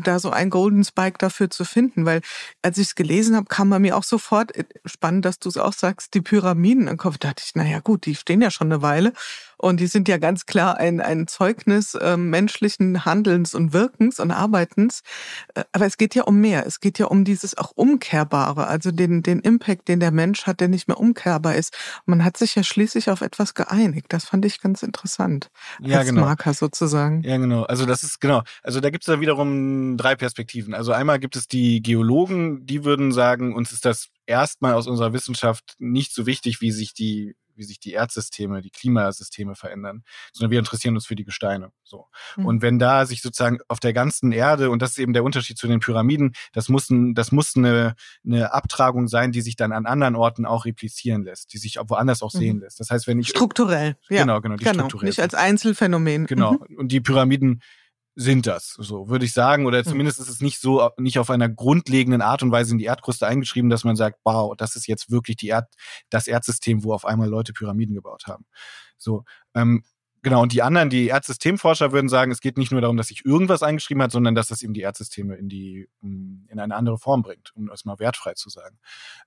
[0.00, 2.20] da so ein Golden Spike dafür zu finden, weil
[2.62, 5.56] als ich es gelesen habe, kam bei mir auch sofort, äh, spannend, dass du es
[5.56, 7.18] auch sagst, die Pyramiden im Kopf.
[7.18, 9.12] Da dachte ich, naja gut, die stehen ja schon eine Weile
[9.60, 14.30] und die sind ja ganz klar ein, ein Zeugnis äh, menschlichen Handelns und Wirkens und
[14.30, 15.02] Arbeitens.
[15.54, 16.66] Äh, aber es geht ja um mehr.
[16.66, 20.60] Es geht ja um dieses auch Umkehrbare, also den, den Impact, den der Mensch hat,
[20.60, 21.76] der nicht mehr umkehrbar ist.
[22.06, 24.06] man hat sich ja schließlich auf etwas geeinigt.
[24.08, 25.50] Das fand ich ganz interessant.
[25.80, 26.22] Ja, als genau.
[26.22, 27.22] Marker sozusagen.
[27.22, 27.64] Ja, genau.
[27.64, 28.42] Also das ist genau.
[28.62, 30.72] Also da gibt es da wiederum drei Perspektiven.
[30.72, 35.12] Also einmal gibt es die Geologen, die würden sagen, uns ist das erstmal aus unserer
[35.12, 40.50] Wissenschaft nicht so wichtig, wie sich die wie sich die Erdsysteme, die Klimasysteme verändern, sondern
[40.50, 41.70] wir interessieren uns für die Gesteine.
[41.84, 42.06] So.
[42.36, 42.46] Mhm.
[42.46, 45.58] Und wenn da sich sozusagen auf der ganzen Erde, und das ist eben der Unterschied
[45.58, 47.94] zu den Pyramiden, das muss, ein, das muss eine,
[48.24, 51.88] eine Abtragung sein, die sich dann an anderen Orten auch replizieren lässt, die sich auch
[51.88, 52.38] woanders auch mhm.
[52.38, 52.80] sehen lässt.
[52.80, 53.28] Das heißt, wenn ich.
[53.28, 54.22] Strukturell, ja.
[54.22, 55.08] Genau, genau, die genau, strukturell.
[55.08, 56.26] Nicht als Einzelfänomen.
[56.26, 56.52] Genau.
[56.52, 56.78] Mhm.
[56.78, 57.62] Und die Pyramiden
[58.14, 59.66] sind das, so würde ich sagen.
[59.66, 59.84] Oder hm.
[59.84, 63.26] zumindest ist es nicht so, nicht auf einer grundlegenden Art und Weise in die Erdkruste
[63.26, 65.72] eingeschrieben, dass man sagt, wow, das ist jetzt wirklich die Erd,
[66.10, 68.44] das Erdsystem, wo auf einmal Leute Pyramiden gebaut haben.
[68.98, 69.84] So, ähm,
[70.22, 70.42] genau.
[70.42, 73.62] Und die anderen, die Erdsystemforscher würden sagen, es geht nicht nur darum, dass sich irgendwas
[73.62, 77.52] eingeschrieben hat, sondern dass das eben die Erdsysteme in die, in eine andere Form bringt,
[77.54, 78.78] um es mal wertfrei zu sagen.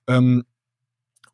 [0.06, 0.44] Ähm,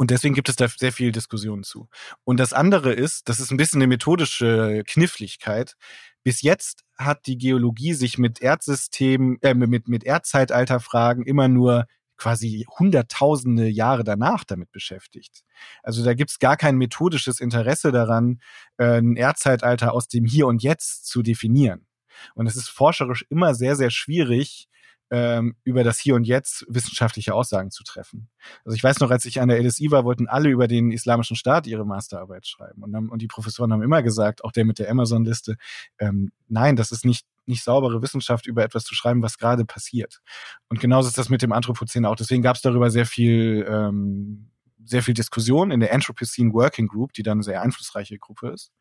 [0.00, 1.90] und deswegen gibt es da sehr viel Diskussionen zu.
[2.24, 5.74] Und das andere ist, das ist ein bisschen eine methodische Kniffligkeit.
[6.22, 11.84] Bis jetzt hat die Geologie sich mit Erdsystemen, äh, mit, mit Erdzeitalterfragen immer nur
[12.16, 15.42] quasi hunderttausende Jahre danach damit beschäftigt.
[15.82, 18.40] Also da gibt's gar kein methodisches Interesse daran,
[18.78, 21.86] äh, ein Erdzeitalter aus dem Hier und Jetzt zu definieren.
[22.34, 24.66] Und es ist forscherisch immer sehr, sehr schwierig,
[25.10, 28.28] ähm, über das Hier und Jetzt wissenschaftliche Aussagen zu treffen.
[28.64, 31.36] Also ich weiß noch, als ich an der LSI war, wollten alle über den Islamischen
[31.36, 32.82] Staat ihre Masterarbeit schreiben.
[32.82, 35.56] Und, und die Professoren haben immer gesagt, auch der mit der Amazon-Liste,
[35.98, 40.20] ähm, nein, das ist nicht nicht saubere Wissenschaft über etwas zu schreiben, was gerade passiert.
[40.68, 42.14] Und genauso ist das mit dem Anthropozän auch.
[42.14, 44.50] Deswegen gab es darüber sehr viel ähm,
[44.84, 48.72] sehr viel Diskussion in der Anthropocene Working Group, die dann eine sehr einflussreiche Gruppe ist.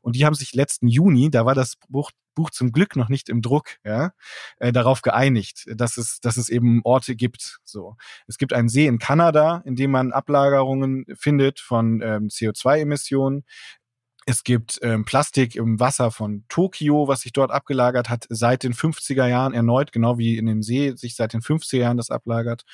[0.00, 3.28] Und die haben sich letzten Juni, da war das Buch, Buch zum Glück noch nicht
[3.28, 4.12] im Druck, ja,
[4.58, 7.58] äh, darauf geeinigt, dass es, dass es eben Orte gibt.
[7.64, 13.44] So, es gibt einen See in Kanada, in dem man Ablagerungen findet von ähm, CO2-Emissionen.
[14.26, 18.74] Es gibt ähm, Plastik im Wasser von Tokio, was sich dort abgelagert hat, seit den
[18.74, 22.64] 50er Jahren erneut, genau wie in dem See sich seit den 50er Jahren das ablagert.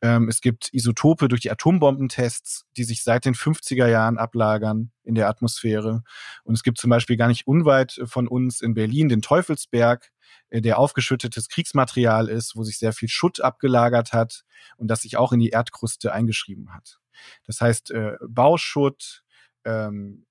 [0.00, 5.14] Ähm, es gibt Isotope durch die Atombombentests, die sich seit den 50er Jahren ablagern in
[5.14, 6.02] der Atmosphäre.
[6.44, 10.10] Und es gibt zum Beispiel gar nicht unweit von uns in Berlin den Teufelsberg,
[10.50, 14.44] äh, der aufgeschüttetes Kriegsmaterial ist, wo sich sehr viel Schutt abgelagert hat
[14.76, 17.00] und das sich auch in die Erdkruste eingeschrieben hat.
[17.44, 19.24] Das heißt, äh, Bauschutt,
[19.64, 20.26] ähm,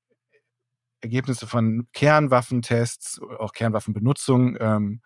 [1.02, 5.02] Ergebnisse von Kernwaffentests, auch Kernwaffenbenutzung, ähm,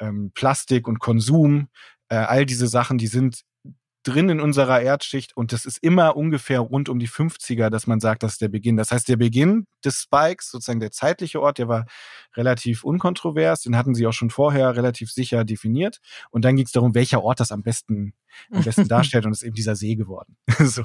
[0.00, 1.68] ähm, Plastik und Konsum,
[2.08, 3.44] äh, all diese Sachen, die sind
[4.02, 8.00] drin in unserer Erdschicht und das ist immer ungefähr rund um die 50er, dass man
[8.00, 8.76] sagt, das ist der Beginn.
[8.76, 11.84] Das heißt, der Beginn des Spikes, sozusagen der zeitliche Ort, der war
[12.36, 15.98] relativ unkontrovers, den hatten sie auch schon vorher relativ sicher definiert
[16.30, 18.14] und dann ging es darum, welcher Ort das am besten
[18.50, 20.36] am besten darstellt und es ist eben dieser See geworden.
[20.58, 20.82] so,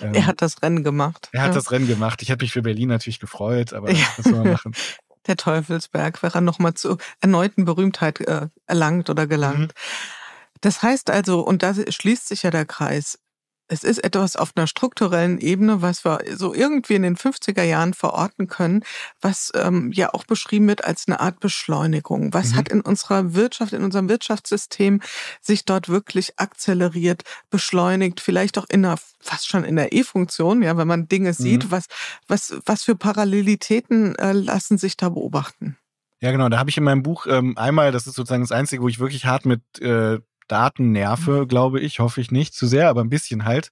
[0.00, 1.28] ähm, er hat das Rennen gemacht.
[1.32, 1.54] Er hat ja.
[1.54, 2.22] das Rennen gemacht.
[2.22, 4.06] Ich hätte mich für Berlin natürlich gefreut, aber ja.
[4.16, 4.72] was soll man machen?
[5.26, 9.74] Der Teufelsberg wäre nochmal zu erneuten Berühmtheit äh, erlangt oder gelangt.
[9.74, 10.15] Mhm.
[10.60, 13.18] Das heißt also, und da schließt sich ja der Kreis,
[13.68, 17.94] es ist etwas auf einer strukturellen Ebene, was wir so irgendwie in den 50er Jahren
[17.94, 18.84] verorten können,
[19.20, 22.32] was ähm, ja auch beschrieben wird als eine Art Beschleunigung.
[22.32, 22.56] Was mhm.
[22.56, 25.00] hat in unserer Wirtschaft, in unserem Wirtschaftssystem
[25.40, 30.76] sich dort wirklich akzeleriert, beschleunigt, vielleicht auch in einer, fast schon in der E-Funktion, ja,
[30.76, 31.70] wenn man Dinge sieht, mhm.
[31.72, 31.86] was,
[32.28, 35.76] was, was für Parallelitäten äh, lassen sich da beobachten?
[36.20, 36.48] Ja, genau.
[36.48, 38.98] Da habe ich in meinem Buch ähm, einmal, das ist sozusagen das Einzige, wo ich
[38.98, 41.48] wirklich hart mit äh, Daten nerve, mhm.
[41.48, 43.70] glaube ich, hoffe ich nicht zu sehr, aber ein bisschen halt.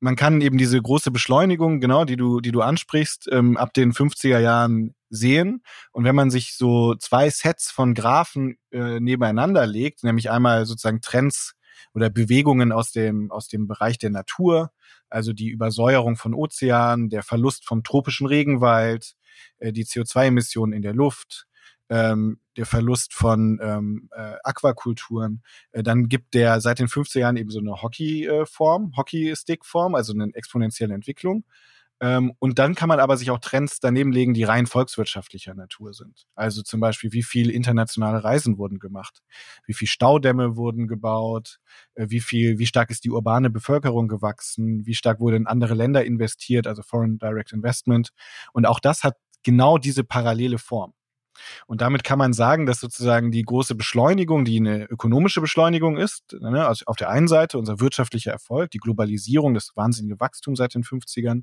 [0.00, 3.92] Man kann eben diese große Beschleunigung, genau, die du, die du ansprichst, ähm, ab den
[3.92, 5.62] 50er Jahren sehen.
[5.92, 11.02] Und wenn man sich so zwei Sets von Graphen äh, nebeneinander legt, nämlich einmal sozusagen
[11.02, 11.54] Trends
[11.92, 14.70] oder Bewegungen aus dem, aus dem Bereich der Natur,
[15.10, 19.14] also die Übersäuerung von Ozeanen, der Verlust vom tropischen Regenwald,
[19.58, 21.46] äh, die CO2-Emissionen in der Luft,
[21.90, 25.42] ähm, der Verlust von ähm, äh, Aquakulturen.
[25.72, 30.32] Äh, dann gibt der seit den 50er Jahren eben so eine Hockey-Form, Hockey-Stick-Form, also eine
[30.34, 31.44] exponentielle Entwicklung.
[32.02, 35.92] Ähm, und dann kann man aber sich auch Trends daneben legen, die rein volkswirtschaftlicher Natur
[35.92, 36.26] sind.
[36.34, 39.20] Also zum Beispiel, wie viel internationale Reisen wurden gemacht,
[39.66, 41.58] wie viel Staudämme wurden gebaut,
[41.94, 45.74] äh, wie viel, wie stark ist die urbane Bevölkerung gewachsen, wie stark wurde in andere
[45.74, 48.10] Länder investiert, also Foreign Direct Investment.
[48.52, 50.94] Und auch das hat genau diese parallele Form.
[51.66, 56.36] Und damit kann man sagen, dass sozusagen die große Beschleunigung, die eine ökonomische Beschleunigung ist,
[56.40, 60.74] ne, also auf der einen Seite unser wirtschaftlicher Erfolg, die Globalisierung, das wahnsinnige Wachstum seit
[60.74, 61.42] den 50ern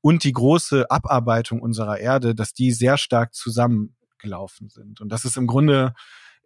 [0.00, 5.00] und die große Abarbeitung unserer Erde, dass die sehr stark zusammengelaufen sind.
[5.00, 5.94] Und das ist im Grunde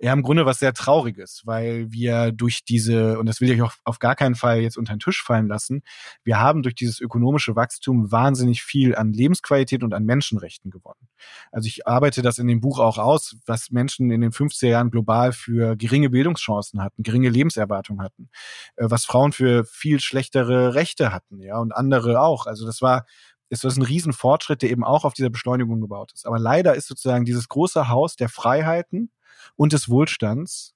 [0.00, 3.72] ja im Grunde was sehr Trauriges, weil wir durch diese, und das will ich auch
[3.84, 5.82] auf gar keinen Fall jetzt unter den Tisch fallen lassen,
[6.22, 11.08] wir haben durch dieses ökonomische Wachstum wahnsinnig viel an Lebensqualität und an Menschenrechten gewonnen.
[11.50, 14.90] Also ich arbeite das in dem Buch auch aus, was Menschen in den 50er Jahren
[14.90, 18.30] global für geringe Bildungschancen hatten, geringe Lebenserwartung hatten,
[18.76, 22.46] äh, was Frauen für viel schlechtere Rechte hatten, ja, und andere auch.
[22.46, 23.04] Also das war
[23.50, 26.26] ist das ein Riesenfortschritt, der eben auch auf dieser Beschleunigung gebaut ist.
[26.26, 29.10] Aber leider ist sozusagen dieses große Haus der Freiheiten
[29.56, 30.74] und des Wohlstands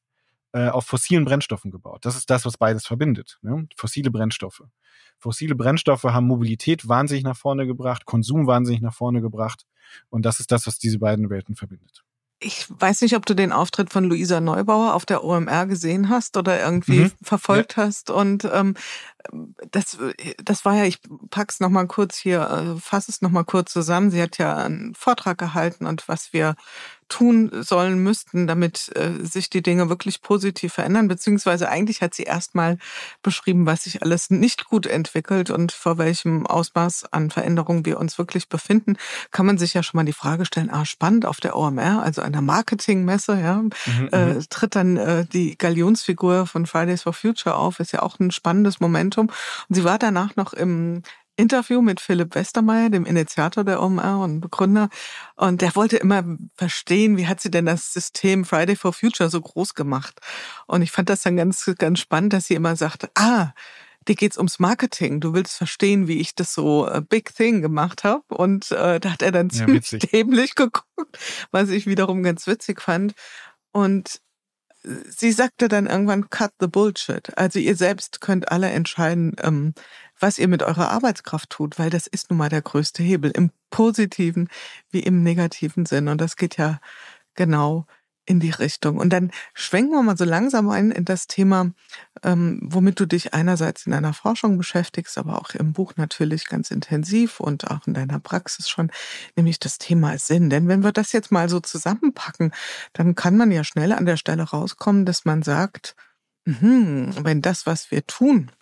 [0.53, 2.05] äh, auf fossilen Brennstoffen gebaut.
[2.05, 3.39] Das ist das, was beides verbindet.
[3.43, 3.67] Ne?
[3.77, 4.63] Fossile Brennstoffe.
[5.19, 9.67] Fossile Brennstoffe haben Mobilität wahnsinnig nach vorne gebracht, Konsum wahnsinnig nach vorne gebracht.
[10.11, 12.05] Und das ist das, was diese beiden Welten verbindet.
[12.45, 16.37] Ich weiß nicht, ob du den Auftritt von Luisa Neubauer auf der OMR gesehen hast
[16.37, 17.13] oder irgendwie mhm.
[17.23, 17.85] verfolgt ja.
[17.85, 18.11] hast.
[18.11, 18.75] Und ähm,
[19.71, 19.97] das,
[20.43, 20.99] das war ja, ich
[21.31, 24.11] pack's noch mal kurz hier, äh, fasse es noch mal kurz zusammen.
[24.11, 26.57] Sie hat ja einen Vortrag gehalten und was wir
[27.13, 31.09] tun sollen müssten, damit äh, sich die Dinge wirklich positiv verändern.
[31.09, 32.79] Beziehungsweise eigentlich hat sie erstmal
[33.23, 38.17] beschrieben, was sich alles nicht gut entwickelt und vor welchem Ausmaß an Veränderungen wir uns
[38.17, 38.97] wirklich befinden.
[39.31, 42.23] Kann man sich ja schon mal die Frage stellen, ah, spannend, auf der OMR, also
[42.23, 44.47] einer Marketingmesse, ja, mhm, äh, mhm.
[44.49, 48.81] tritt dann äh, die Galionsfigur von Fridays for Future auf, ist ja auch ein spannendes
[48.81, 49.27] Momentum.
[49.69, 51.03] Und sie war danach noch im
[51.43, 54.89] Interview mit Philipp Westermeier, dem Initiator der OMR und Begründer.
[55.35, 56.25] Und der wollte immer
[56.55, 60.21] verstehen, wie hat sie denn das System Friday for Future so groß gemacht?
[60.67, 63.53] Und ich fand das dann ganz, ganz spannend, dass sie immer sagte, ah,
[64.07, 65.19] dir geht's ums Marketing.
[65.19, 68.23] Du willst verstehen, wie ich das so uh, Big Thing gemacht habe.
[68.29, 70.11] Und äh, da hat er dann ja, ziemlich witzig.
[70.13, 71.19] dämlich geguckt,
[71.51, 73.15] was ich wiederum ganz witzig fand.
[73.73, 74.21] Und
[74.85, 77.37] sie sagte dann irgendwann, cut the bullshit.
[77.37, 79.75] Also ihr selbst könnt alle entscheiden, ähm,
[80.23, 83.51] was ihr mit eurer Arbeitskraft tut, weil das ist nun mal der größte Hebel im
[83.71, 84.49] positiven
[84.91, 86.09] wie im negativen Sinn.
[86.09, 86.81] Und das geht ja
[87.35, 87.87] genau
[88.25, 88.99] in die Richtung.
[88.99, 91.73] Und dann schwenken wir mal so langsam ein in das Thema,
[92.23, 96.71] ähm, womit du dich einerseits in deiner Forschung beschäftigst, aber auch im Buch natürlich ganz
[96.71, 98.91] intensiv und auch in deiner Praxis schon,
[99.35, 100.51] nämlich das Thema Sinn.
[100.51, 102.53] Denn wenn wir das jetzt mal so zusammenpacken,
[102.93, 105.97] dann kann man ja schnell an der Stelle rauskommen, dass man sagt,
[106.45, 108.53] mh, wenn das, was wir tun,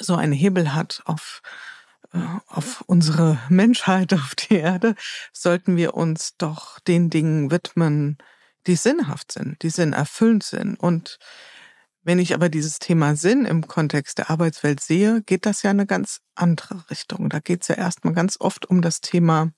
[0.00, 1.42] so einen Hebel hat auf
[2.12, 4.94] äh, auf unsere Menschheit auf die Erde,
[5.32, 8.18] sollten wir uns doch den Dingen widmen,
[8.66, 10.78] die sinnhaft sind, die sinnerfüllend sind.
[10.78, 11.18] Und
[12.02, 15.78] wenn ich aber dieses Thema Sinn im Kontext der Arbeitswelt sehe, geht das ja in
[15.78, 17.28] eine ganz andere Richtung.
[17.28, 19.52] Da geht es ja erstmal ganz oft um das Thema,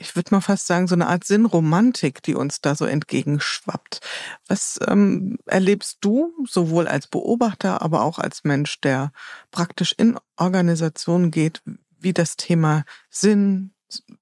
[0.00, 4.00] ich würde mal fast sagen, so eine Art Sinnromantik, die uns da so entgegenschwappt.
[4.48, 9.12] Was ähm, erlebst du sowohl als Beobachter, aber auch als Mensch, der
[9.50, 11.62] praktisch in Organisationen geht,
[11.98, 13.72] wie das Thema Sinn,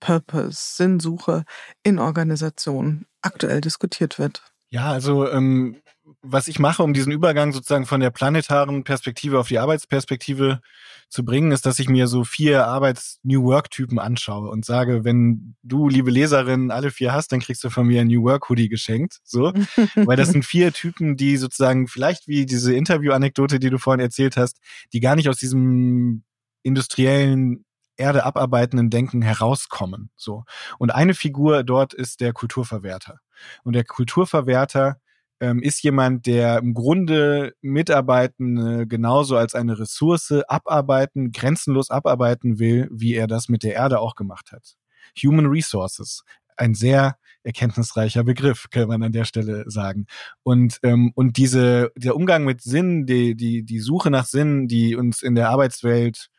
[0.01, 1.45] Purpose, Sinnsuche
[1.85, 4.43] in Organisationen aktuell diskutiert wird.
[4.70, 5.81] Ja, also ähm,
[6.22, 10.61] was ich mache, um diesen Übergang sozusagen von der planetaren Perspektive auf die Arbeitsperspektive
[11.09, 15.88] zu bringen, ist, dass ich mir so vier Arbeits-New Work-Typen anschaue und sage, wenn du,
[15.88, 19.18] liebe Leserin, alle vier hast, dann kriegst du von mir ein New Work-Hoodie geschenkt.
[19.24, 19.52] So.
[19.94, 24.37] Weil das sind vier Typen, die sozusagen vielleicht wie diese Interview-Anekdote, die du vorhin erzählt
[24.37, 24.59] hast,
[24.92, 26.24] die gar nicht aus diesem
[26.62, 27.64] industriellen
[27.96, 30.11] Erde abarbeitenden Denken herauskommen.
[30.16, 30.44] So.
[30.78, 33.20] Und eine Figur dort ist der Kulturverwerter.
[33.64, 35.01] Und der Kulturverwerter
[35.40, 42.88] ähm, ist jemand, der im Grunde Mitarbeitende genauso als eine Ressource abarbeiten, grenzenlos abarbeiten will,
[42.90, 44.77] wie er das mit der Erde auch gemacht hat.
[45.22, 46.24] Human Resources.
[46.57, 50.07] Ein sehr erkenntnisreicher Begriff, kann man an der Stelle sagen.
[50.42, 54.96] Und, ähm, und diese, der Umgang mit Sinn, die, die, die Suche nach Sinn, die
[54.96, 56.31] uns in der Arbeitswelt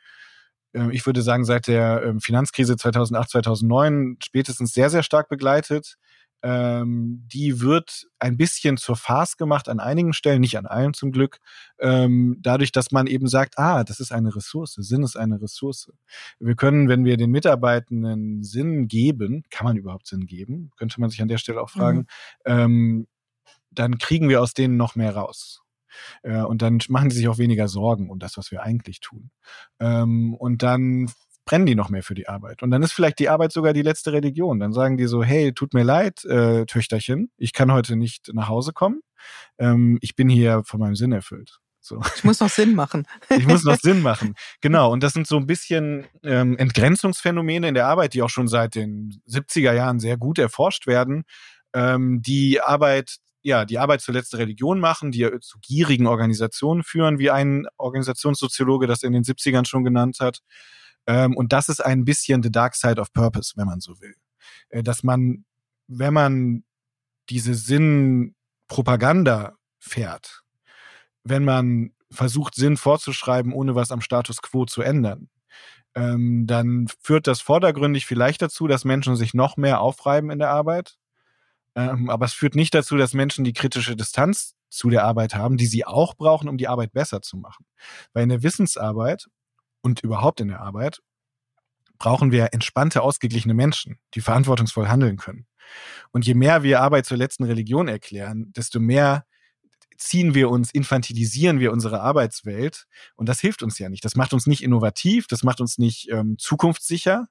[0.73, 5.95] ähm, ich würde sagen, seit der ähm, Finanzkrise 2008, 2009 spätestens sehr, sehr stark begleitet.
[6.41, 11.11] Ähm, die wird ein bisschen zur Farce gemacht an einigen Stellen, nicht an allen zum
[11.11, 11.39] Glück,
[11.79, 15.91] ähm, dadurch, dass man eben sagt, ah, das ist eine Ressource, Sinn ist eine Ressource.
[16.39, 21.09] Wir können, wenn wir den Mitarbeitenden Sinn geben, kann man überhaupt Sinn geben, könnte man
[21.09, 22.05] sich an der Stelle auch fragen, mhm.
[22.45, 23.07] ähm,
[23.71, 25.61] dann kriegen wir aus denen noch mehr raus.
[26.23, 29.31] Äh, und dann machen die sich auch weniger Sorgen um das, was wir eigentlich tun.
[29.79, 31.11] Ähm, und dann
[31.49, 32.61] brennen die noch mehr für die Arbeit.
[32.61, 34.59] Und dann ist vielleicht die Arbeit sogar die letzte Religion.
[34.59, 38.49] Dann sagen die so, hey, tut mir leid, äh, Töchterchen, ich kann heute nicht nach
[38.49, 39.01] Hause kommen.
[39.57, 41.57] Ähm, ich bin hier von meinem Sinn erfüllt.
[41.81, 42.01] So.
[42.15, 43.07] Ich muss noch Sinn machen.
[43.35, 44.35] ich muss noch Sinn machen.
[44.61, 44.91] Genau.
[44.91, 48.75] Und das sind so ein bisschen ähm, Entgrenzungsphänomene in der Arbeit, die auch schon seit
[48.75, 51.23] den 70er Jahren sehr gut erforscht werden,
[51.73, 57.17] ähm, die Arbeit ja, die Arbeit zur letzten Religion machen, die zu gierigen Organisationen führen,
[57.17, 60.41] wie ein Organisationssoziologe das in den 70ern schon genannt hat.
[61.09, 64.13] Ähm, und das ist ein bisschen the dark side of purpose, wenn man so will.
[64.69, 65.43] Äh, dass man,
[65.87, 66.63] wenn man
[67.29, 70.43] diese Sinnpropaganda fährt,
[71.23, 75.29] wenn man versucht, Sinn vorzuschreiben, ohne was am Status quo zu ändern,
[75.95, 80.51] ähm, dann führt das vordergründig vielleicht dazu, dass Menschen sich noch mehr aufreiben in der
[80.51, 80.99] Arbeit
[81.75, 85.57] ähm, aber es führt nicht dazu, dass Menschen die kritische Distanz zu der Arbeit haben,
[85.57, 87.65] die sie auch brauchen, um die Arbeit besser zu machen.
[88.13, 89.27] Weil in der Wissensarbeit
[89.81, 91.01] und überhaupt in der Arbeit
[91.97, 95.45] brauchen wir entspannte, ausgeglichene Menschen, die verantwortungsvoll handeln können.
[96.11, 99.25] Und je mehr wir Arbeit zur letzten Religion erklären, desto mehr
[99.99, 104.05] ziehen wir uns, infantilisieren wir unsere Arbeitswelt und das hilft uns ja nicht.
[104.05, 107.27] Das macht uns nicht innovativ, das macht uns nicht ähm, zukunftssicher,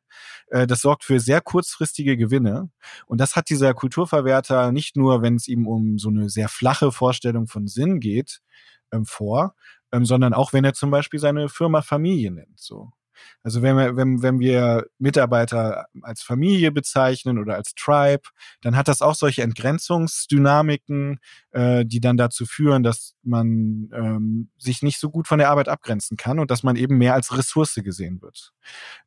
[0.48, 2.70] äh, das sorgt für sehr kurzfristige Gewinne
[3.06, 6.92] und das hat dieser Kulturverwerter nicht nur, wenn es ihm um so eine sehr flache
[6.92, 8.40] Vorstellung von Sinn geht,
[8.92, 9.54] ähm, vor,
[9.92, 12.58] ähm, sondern auch wenn er zum Beispiel seine Firma Familie nennt.
[12.60, 12.92] So.
[13.42, 18.22] Also wenn wir, wenn, wenn wir Mitarbeiter als Familie bezeichnen oder als Tribe,
[18.60, 21.18] dann hat das auch solche Entgrenzungsdynamiken,
[21.52, 25.68] äh, die dann dazu führen, dass man ähm, sich nicht so gut von der Arbeit
[25.68, 28.52] abgrenzen kann und dass man eben mehr als Ressource gesehen wird.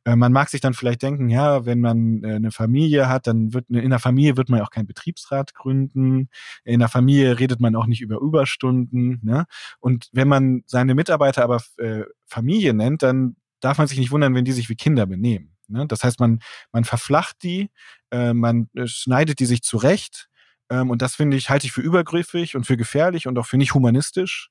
[0.04, 3.52] Äh, man mag sich dann vielleicht denken, ja, wenn man äh, eine Familie hat, dann
[3.52, 6.28] wird in der Familie wird man auch keinen Betriebsrat gründen.
[6.64, 9.20] In der Familie redet man auch nicht über Überstunden.
[9.22, 9.46] Ne?
[9.80, 14.34] Und wenn man seine Mitarbeiter aber äh, Familie nennt, dann darf man sich nicht wundern,
[14.34, 15.56] wenn die sich wie Kinder benehmen.
[15.68, 15.86] Ne?
[15.86, 16.40] Das heißt, man,
[16.72, 17.70] man verflacht die,
[18.10, 20.28] äh, man äh, schneidet die sich zurecht.
[20.70, 23.56] Ähm, und das finde ich, halte ich für übergriffig und für gefährlich und auch für
[23.56, 24.50] nicht humanistisch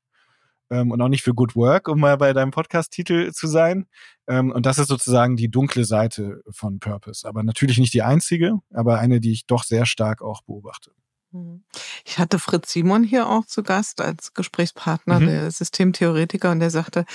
[0.72, 3.88] ähm, und auch nicht für Good Work, um mal bei deinem Podcast-Titel zu sein.
[4.28, 7.28] Ähm, und das ist sozusagen die dunkle Seite von Purpose.
[7.28, 10.92] Aber natürlich nicht die einzige, aber eine, die ich doch sehr stark auch beobachte.
[11.32, 11.64] Mhm.
[12.06, 15.28] Ich hatte Fritz Simon hier auch zu Gast als Gesprächspartner, mhm.
[15.28, 17.06] der Systemtheoretiker, und der sagte,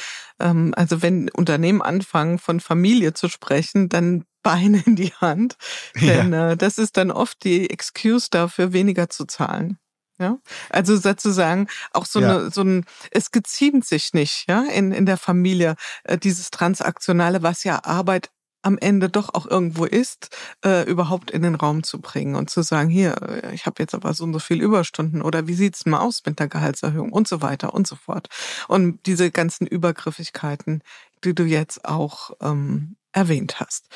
[0.41, 5.57] ähm, also wenn Unternehmen anfangen, von Familie zu sprechen, dann Beine in die Hand.
[6.01, 6.53] Denn ja.
[6.53, 9.79] äh, das ist dann oft die Excuse dafür, weniger zu zahlen.
[10.19, 10.39] Ja,
[10.71, 12.39] also sozusagen auch so ja.
[12.39, 17.43] eine, so ein, es geziemt sich nicht, ja, in, in der Familie, äh, dieses Transaktionale,
[17.43, 18.31] was ja Arbeit
[18.67, 22.63] am Ende doch auch irgendwo ist, äh, überhaupt in den Raum zu bringen und zu
[22.63, 25.87] sagen, hier, äh, ich habe jetzt aber so und so viel Überstunden oder wie sieht's
[25.87, 28.29] mal aus mit der Gehaltserhöhung und so weiter und so fort.
[28.67, 30.83] Und diese ganzen Übergriffigkeiten,
[31.23, 33.87] die du jetzt auch ähm, erwähnt hast.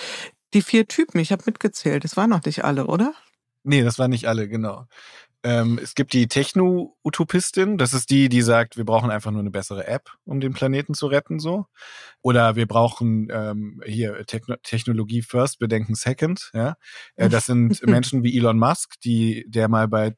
[0.55, 3.13] Die vier Typen, ich habe mitgezählt, das waren noch nicht alle, oder?
[3.65, 4.87] Nee, das waren nicht alle, genau.
[5.43, 9.51] Ähm, es gibt die Techno-Utopistin, das ist die, die sagt, wir brauchen einfach nur eine
[9.51, 11.67] bessere App, um den Planeten zu retten, so.
[12.21, 16.75] Oder wir brauchen ähm, hier Techno Technologie first, Bedenken second, ja.
[17.17, 20.15] Äh, das sind Menschen wie Elon Musk, die, der mal bei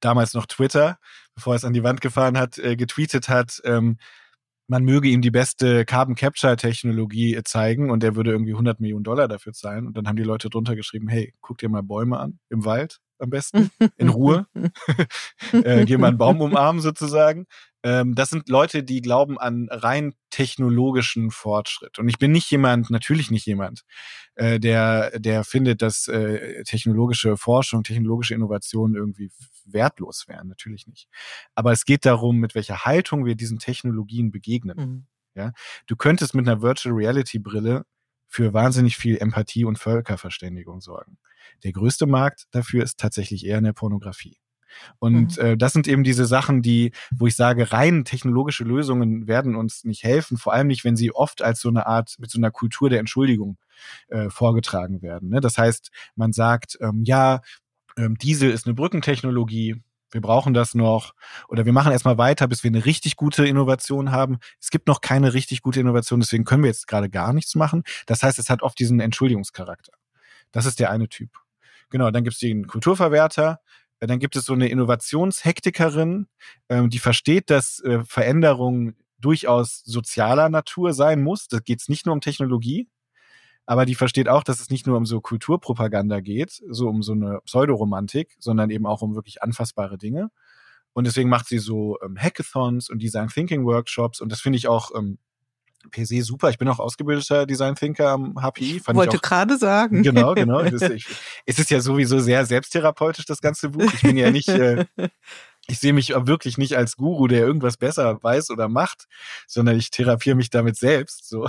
[0.00, 0.98] damals noch Twitter,
[1.36, 3.98] bevor er es an die Wand gefahren hat, äh, getweetet hat, ähm,
[4.66, 9.04] man möge ihm die beste Carbon Capture Technologie zeigen und er würde irgendwie 100 Millionen
[9.04, 9.86] Dollar dafür zahlen.
[9.86, 13.00] Und dann haben die Leute drunter geschrieben, hey, guck dir mal Bäume an im Wald
[13.24, 14.46] am besten, in Ruhe.
[15.52, 17.46] äh, geh mal einen Baum umarmen sozusagen.
[17.84, 21.98] Ähm, das sind Leute, die glauben an rein technologischen Fortschritt.
[21.98, 23.84] Und ich bin nicht jemand, natürlich nicht jemand,
[24.36, 29.30] äh, der, der findet, dass äh, technologische Forschung, technologische Innovationen irgendwie
[29.66, 30.48] wertlos wären.
[30.48, 31.08] Natürlich nicht.
[31.54, 34.76] Aber es geht darum, mit welcher Haltung wir diesen Technologien begegnen.
[34.76, 35.06] Mhm.
[35.36, 35.52] Ja,
[35.86, 37.84] du könntest mit einer Virtual Reality Brille
[38.28, 41.18] für wahnsinnig viel Empathie und Völkerverständigung sorgen.
[41.62, 44.38] Der größte Markt dafür ist tatsächlich eher in der Pornografie.
[44.98, 45.44] Und mhm.
[45.44, 49.84] äh, das sind eben diese Sachen, die, wo ich sage, rein technologische Lösungen werden uns
[49.84, 52.50] nicht helfen, vor allem nicht, wenn sie oft als so eine Art, mit so einer
[52.50, 53.58] Kultur der Entschuldigung
[54.08, 55.28] äh, vorgetragen werden.
[55.28, 55.40] Ne?
[55.40, 57.40] Das heißt, man sagt, ähm, ja,
[57.96, 59.82] ähm, Diesel ist eine Brückentechnologie,
[60.14, 61.12] wir brauchen das noch
[61.48, 64.38] oder wir machen erstmal weiter, bis wir eine richtig gute Innovation haben.
[64.60, 67.82] Es gibt noch keine richtig gute Innovation, deswegen können wir jetzt gerade gar nichts machen.
[68.06, 69.92] Das heißt, es hat oft diesen Entschuldigungscharakter.
[70.52, 71.30] Das ist der eine Typ.
[71.90, 73.60] Genau, dann gibt es den Kulturverwerter,
[73.98, 76.28] äh, dann gibt es so eine Innovationshektikerin,
[76.68, 81.48] ähm, die versteht, dass äh, Veränderung durchaus sozialer Natur sein muss.
[81.48, 82.88] Da geht es nicht nur um Technologie,
[83.66, 87.12] aber die versteht auch, dass es nicht nur um so Kulturpropaganda geht, so um so
[87.12, 90.30] eine Pseudoromantik, sondern eben auch um wirklich anfassbare Dinge.
[90.92, 94.68] Und deswegen macht sie so ähm, Hackathons und Design Thinking Workshops und das finde ich
[94.68, 95.18] auch ähm,
[95.90, 96.50] per se super.
[96.50, 98.80] Ich bin auch ausgebildeter Design Thinker am HPI.
[98.80, 100.02] Fand Wollte gerade sagen.
[100.02, 100.60] Genau, genau.
[100.60, 101.06] es, ist,
[101.46, 103.92] es ist ja sowieso sehr selbsttherapeutisch, das ganze Buch.
[103.92, 104.86] Ich bin ja nicht äh,
[105.66, 109.06] ich sehe mich wirklich nicht als Guru, der irgendwas besser weiß oder macht,
[109.46, 111.28] sondern ich therapiere mich damit selbst.
[111.28, 111.48] So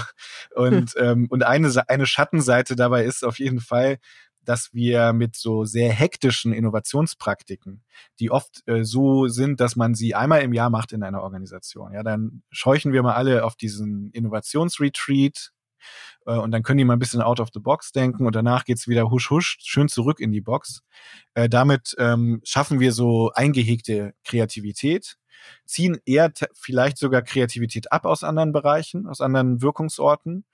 [0.56, 1.04] und hm.
[1.04, 3.98] ähm, und eine eine Schattenseite dabei ist auf jeden Fall,
[4.46, 7.84] dass wir mit so sehr hektischen Innovationspraktiken,
[8.20, 11.94] die oft äh, so sind, dass man sie einmal im Jahr macht in einer Organisation.
[11.94, 15.52] Ja, dann scheuchen wir mal alle auf diesen Innovationsretreat
[16.26, 18.88] und dann können die mal ein bisschen out of the box denken und danach geht's
[18.88, 20.82] wieder husch husch schön zurück in die Box.
[21.36, 25.18] Äh, damit ähm, schaffen wir so eingehegte Kreativität,
[25.66, 30.46] ziehen eher vielleicht sogar Kreativität ab aus anderen Bereichen, aus anderen Wirkungsorten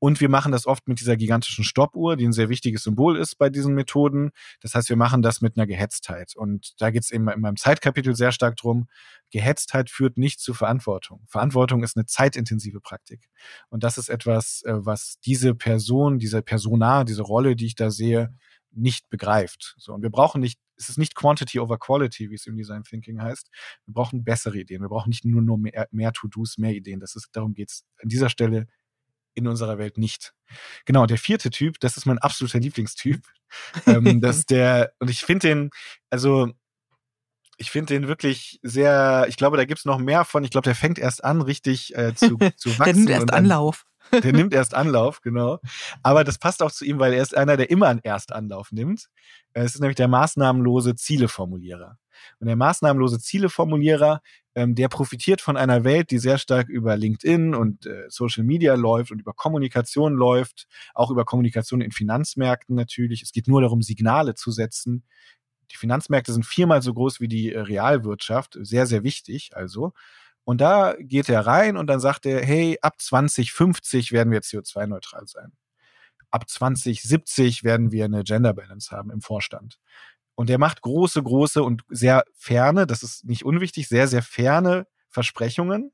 [0.00, 3.36] und wir machen das oft mit dieser gigantischen Stoppuhr, die ein sehr wichtiges Symbol ist
[3.36, 4.30] bei diesen Methoden.
[4.62, 6.34] Das heißt, wir machen das mit einer Gehetztheit.
[6.34, 8.88] Und da geht es eben in meinem Zeitkapitel sehr stark drum.
[9.30, 11.22] Gehetztheit führt nicht zu Verantwortung.
[11.28, 13.28] Verantwortung ist eine zeitintensive Praktik.
[13.68, 17.90] Und das ist etwas, äh, was diese Person, diese Persona, diese Rolle, die ich da
[17.90, 18.34] sehe,
[18.72, 19.74] nicht begreift.
[19.76, 22.84] So, und wir brauchen nicht, es ist nicht Quantity over Quality, wie es im Design
[22.84, 23.50] Thinking heißt.
[23.84, 24.80] Wir brauchen bessere Ideen.
[24.80, 27.00] Wir brauchen nicht nur, nur mehr, mehr To-Dos, mehr Ideen.
[27.00, 28.66] Das ist, darum geht's an dieser Stelle
[29.40, 30.32] in unserer Welt nicht.
[30.84, 33.22] Genau, der vierte Typ, das ist mein absoluter Lieblingstyp.
[33.86, 35.70] ähm, das ist der, und ich finde den,
[36.10, 36.50] also
[37.60, 40.44] ich finde den wirklich sehr, ich glaube, da gibt's noch mehr von.
[40.44, 42.84] Ich glaube, der fängt erst an, richtig äh, zu, zu wachsen.
[42.84, 43.84] der nimmt erst dann, Anlauf.
[44.24, 45.58] Der nimmt erst Anlauf, genau.
[46.02, 49.08] Aber das passt auch zu ihm, weil er ist einer, der immer einen Erstanlauf nimmt.
[49.52, 51.98] Es ist nämlich der maßnahmenlose Zieleformulierer.
[52.38, 54.20] Und der maßnahmenlose Zieleformulierer,
[54.54, 58.74] ähm, der profitiert von einer Welt, die sehr stark über LinkedIn und äh, Social Media
[58.74, 63.22] läuft und über Kommunikation läuft, auch über Kommunikation in Finanzmärkten natürlich.
[63.22, 65.04] Es geht nur darum, Signale zu setzen.
[65.70, 69.92] Die Finanzmärkte sind viermal so groß wie die äh, Realwirtschaft, sehr, sehr wichtig also.
[70.44, 75.26] Und da geht er rein und dann sagt er, hey, ab 2050 werden wir CO2-neutral
[75.26, 75.52] sein.
[76.30, 79.78] Ab 2070 werden wir eine Gender Balance haben im Vorstand.
[80.34, 84.86] Und er macht große, große und sehr ferne, das ist nicht unwichtig, sehr, sehr ferne
[85.08, 85.92] Versprechungen.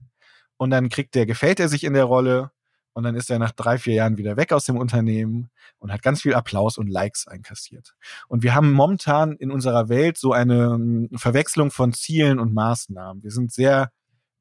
[0.56, 2.50] Und dann kriegt der, gefällt er sich in der Rolle
[2.96, 6.00] und dann ist er nach drei, vier Jahren wieder weg aus dem Unternehmen und hat
[6.00, 7.94] ganz viel Applaus und Likes einkassiert.
[8.26, 13.22] Und wir haben momentan in unserer Welt so eine hm, Verwechslung von Zielen und Maßnahmen.
[13.22, 13.90] Wir sind sehr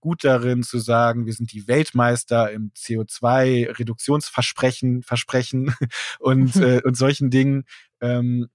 [0.06, 5.74] gut darin zu sagen, wir sind die Weltmeister im CO2-Reduktionsversprechen, Versprechen
[6.20, 7.64] und, äh, und solchen Dingen.
[8.02, 8.46] Ähm,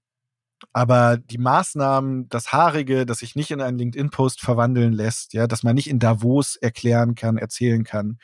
[0.71, 5.63] aber die Maßnahmen, das Haarige, das sich nicht in einen LinkedIn-Post verwandeln lässt, ja, dass
[5.63, 8.17] man nicht in Davos erklären kann, erzählen kann,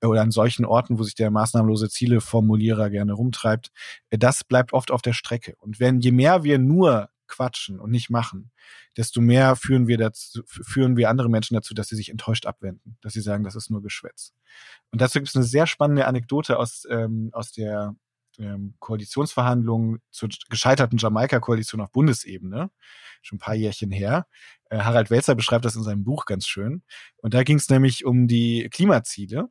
[0.00, 3.70] äh, oder an solchen Orten, wo sich der maßnahmlose Zieleformulierer gerne rumtreibt,
[4.08, 5.56] äh, das bleibt oft auf der Strecke.
[5.58, 8.52] Und wenn, je mehr wir nur quatschen und nicht machen,
[8.96, 12.98] desto mehr führen wir dazu, führen wir andere Menschen dazu, dass sie sich enttäuscht abwenden,
[13.00, 14.34] dass sie sagen, das ist nur Geschwätz.
[14.90, 17.96] Und dazu gibt es eine sehr spannende Anekdote aus, ähm, aus der
[18.38, 22.70] ähm, Koalitionsverhandlungen zur gescheiterten Jamaika-Koalition auf Bundesebene,
[23.22, 24.26] schon ein paar Jährchen her.
[24.70, 26.82] Äh, Harald Welzer beschreibt das in seinem Buch ganz schön.
[27.18, 29.48] Und da ging es nämlich um die Klimaziele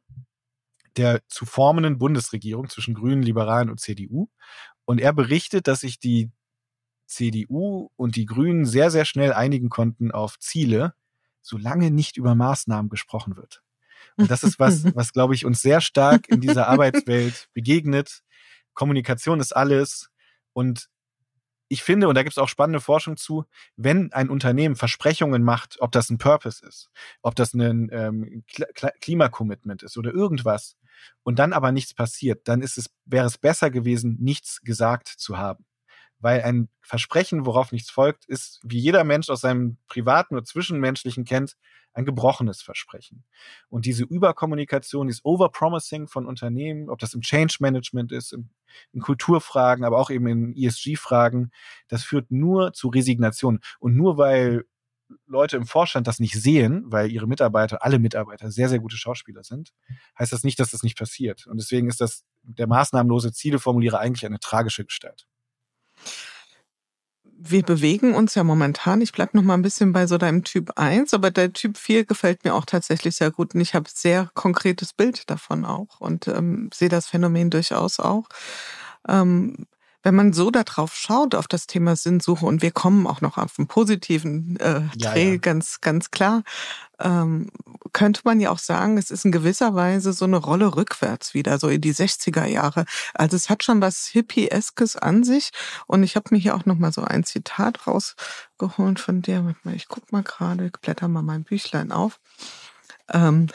[0.98, 4.28] der zu formenden Bundesregierung zwischen Grünen, Liberalen und CDU.
[4.86, 6.32] Und er berichtet, dass sich die
[7.12, 10.94] CDU und die Grünen sehr, sehr schnell einigen konnten auf Ziele,
[11.42, 13.64] solange nicht über Maßnahmen gesprochen wird.
[14.18, 18.22] Und das ist was, was glaube ich uns sehr stark in dieser Arbeitswelt begegnet,
[18.74, 20.10] Kommunikation ist alles.
[20.54, 20.88] Und
[21.68, 23.46] ich finde, und da gibt es auch spannende Forschung zu,
[23.78, 26.90] wenn ein Unternehmen Versprechungen macht, ob das ein Purpose ist,
[27.22, 28.44] ob das ein ähm,
[29.00, 30.76] Klimacommitment ist oder irgendwas,
[31.24, 35.38] und dann aber nichts passiert, dann ist es, wäre es besser gewesen, nichts gesagt zu
[35.38, 35.66] haben.
[36.22, 41.26] Weil ein Versprechen, worauf nichts folgt, ist, wie jeder Mensch aus seinem privaten oder zwischenmenschlichen
[41.26, 41.58] kennt,
[41.94, 43.24] ein gebrochenes Versprechen.
[43.70, 48.50] Und diese Überkommunikation, dieses Overpromising von Unternehmen, ob das im Change Management ist, in,
[48.94, 51.52] in Kulturfragen, aber auch eben in ESG-Fragen,
[51.88, 53.60] das führt nur zu Resignation.
[53.80, 54.66] Und nur weil
[55.28, 59.44] Leute im Vorstand das nicht sehen, weil ihre Mitarbeiter, alle Mitarbeiter sehr, sehr gute Schauspieler
[59.44, 59.74] sind,
[60.18, 61.48] heißt das nicht, dass das nicht passiert.
[61.48, 65.28] Und deswegen ist das der maßnahmlose Zieleformulierer eigentlich eine tragische Gestalt
[67.44, 70.78] wir bewegen uns ja momentan, ich bleib noch mal ein bisschen bei so deinem Typ
[70.78, 74.30] 1, aber der Typ 4 gefällt mir auch tatsächlich sehr gut und ich habe sehr
[74.36, 78.28] konkretes Bild davon auch und ähm, sehe das Phänomen durchaus auch.
[79.08, 79.66] Ähm,
[80.04, 83.58] wenn man so darauf schaut, auf das Thema Sinnsuche, und wir kommen auch noch auf
[83.58, 85.38] einen positiven äh, ja, Trail, ja.
[85.38, 86.44] ganz, ganz klar,
[87.00, 87.50] ähm,
[87.94, 91.58] könnte man ja auch sagen, es ist in gewisser Weise so eine Rolle rückwärts wieder,
[91.60, 92.86] so in die 60er Jahre.
[93.14, 95.52] Also es hat schon was Hippie-eskes an sich.
[95.88, 99.88] Und ich habe mir hier auch noch mal so ein Zitat rausgeholt von der, ich
[99.88, 102.20] guck mal gerade, ich blätter mal mein Büchlein auf.
[103.10, 103.48] Ähm,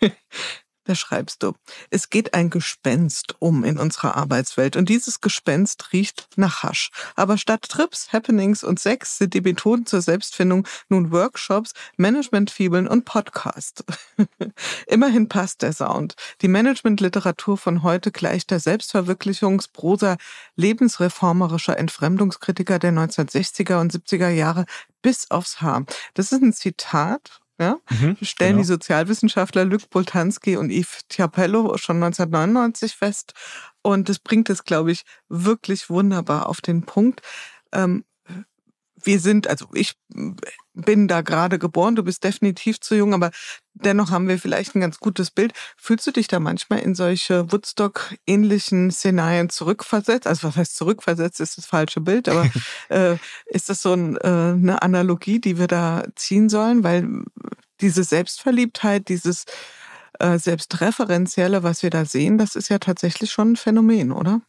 [0.86, 1.52] Da schreibst du,
[1.90, 6.90] es geht ein Gespenst um in unserer Arbeitswelt und dieses Gespenst riecht nach Hasch.
[7.16, 13.04] Aber statt Trips, Happenings und Sex sind die Methoden zur Selbstfindung nun Workshops, Managementfibeln und
[13.04, 13.84] Podcast.
[14.86, 16.14] Immerhin passt der Sound.
[16.40, 20.16] Die Managementliteratur von heute gleicht der Selbstverwirklichungsprosa
[20.54, 24.66] lebensreformerischer Entfremdungskritiker der 1960er und 70er Jahre
[25.02, 25.84] bis aufs Haar.
[26.14, 27.78] Das ist ein Zitat ja?
[27.90, 28.62] Mhm, stellen genau.
[28.62, 33.32] die Sozialwissenschaftler Luc Boltanski und Yves Tiapello schon 1999 fest.
[33.82, 37.22] Und das bringt es, glaube ich, wirklich wunderbar auf den Punkt.
[37.72, 38.04] Ähm,
[39.06, 39.94] wir sind, also ich
[40.74, 43.30] bin da gerade geboren, du bist definitiv zu jung, aber
[43.72, 45.52] dennoch haben wir vielleicht ein ganz gutes Bild.
[45.76, 50.26] Fühlst du dich da manchmal in solche Woodstock-ähnlichen Szenarien zurückversetzt?
[50.26, 52.50] Also was heißt zurückversetzt, ist das falsche Bild, aber
[52.88, 56.84] äh, ist das so ein, äh, eine Analogie, die wir da ziehen sollen?
[56.84, 57.24] Weil
[57.80, 59.44] diese Selbstverliebtheit, dieses
[60.18, 64.42] äh, Selbstreferenzielle, was wir da sehen, das ist ja tatsächlich schon ein Phänomen, oder?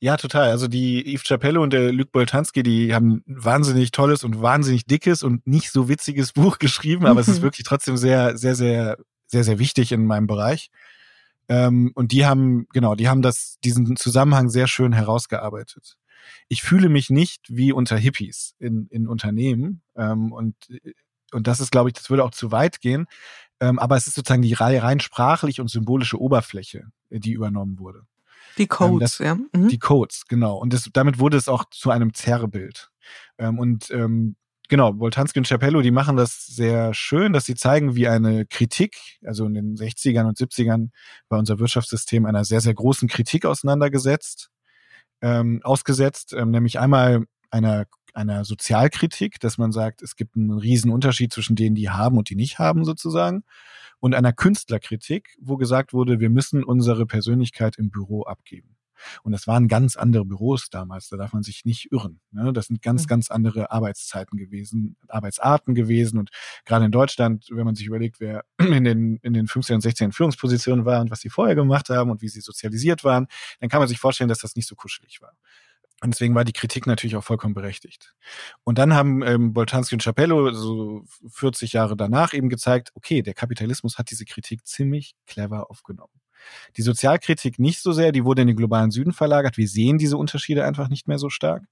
[0.00, 0.50] Ja, total.
[0.50, 4.86] Also die Yves Chapelle und der Luc Boltanski, die haben ein wahnsinnig tolles und wahnsinnig
[4.86, 8.96] dickes und nicht so witziges Buch geschrieben, aber es ist wirklich trotzdem sehr, sehr, sehr,
[9.26, 10.70] sehr, sehr wichtig in meinem Bereich.
[11.48, 15.96] Ähm, und die haben, genau, die haben das, diesen Zusammenhang sehr schön herausgearbeitet.
[16.48, 19.82] Ich fühle mich nicht wie unter Hippies in, in Unternehmen.
[19.96, 20.54] Ähm, und,
[21.32, 23.06] und das ist, glaube ich, das würde auch zu weit gehen.
[23.60, 28.02] Ähm, aber es ist sozusagen die rein sprachlich und symbolische Oberfläche, die übernommen wurde.
[28.58, 29.60] Die Codes, ähm, das, ja.
[29.60, 29.68] Mhm.
[29.68, 30.56] Die Codes, genau.
[30.56, 32.90] Und das, damit wurde es auch zu einem Zerrbild.
[33.38, 34.36] Ähm, und ähm,
[34.68, 39.18] genau, Voltansky und Chapello, die machen das sehr schön, dass sie zeigen, wie eine Kritik,
[39.24, 40.90] also in den 60ern und 70ern
[41.28, 44.50] war unser Wirtschaftssystem einer sehr, sehr großen Kritik auseinandergesetzt,
[45.22, 47.86] ähm, ausgesetzt, ähm, nämlich einmal einer
[48.18, 52.28] einer Sozialkritik, dass man sagt, es gibt einen riesen Unterschied zwischen denen, die haben und
[52.28, 53.44] die nicht haben sozusagen,
[54.00, 58.76] und einer Künstlerkritik, wo gesagt wurde, wir müssen unsere Persönlichkeit im Büro abgeben.
[59.22, 62.20] Und das waren ganz andere Büros damals, da darf man sich nicht irren.
[62.32, 62.52] Ne?
[62.52, 63.06] Das sind ganz, mhm.
[63.06, 66.18] ganz andere Arbeitszeiten gewesen, Arbeitsarten gewesen.
[66.18, 66.30] Und
[66.64, 70.12] gerade in Deutschland, wenn man sich überlegt, wer in den, in den 15 und 16
[70.12, 73.28] Führungspositionen war und was sie vorher gemacht haben und wie sie sozialisiert waren,
[73.60, 75.34] dann kann man sich vorstellen, dass das nicht so kuschelig war.
[76.00, 78.14] Und deswegen war die Kritik natürlich auch vollkommen berechtigt.
[78.62, 83.34] Und dann haben ähm, Boltanski und Chapello so 40 Jahre danach eben gezeigt, okay, der
[83.34, 86.12] Kapitalismus hat diese Kritik ziemlich clever aufgenommen.
[86.76, 89.56] Die Sozialkritik nicht so sehr, die wurde in den globalen Süden verlagert.
[89.56, 91.64] Wir sehen diese Unterschiede einfach nicht mehr so stark.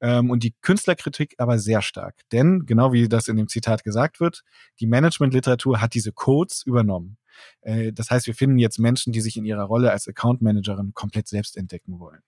[0.00, 2.20] Ähm, und die Künstlerkritik aber sehr stark.
[2.30, 4.42] Denn, genau wie das in dem Zitat gesagt wird,
[4.80, 7.16] die Managementliteratur hat diese Codes übernommen.
[7.62, 10.92] Äh, das heißt, wir finden jetzt Menschen, die sich in ihrer Rolle als Account Managerin
[10.94, 12.20] komplett selbst entdecken wollen.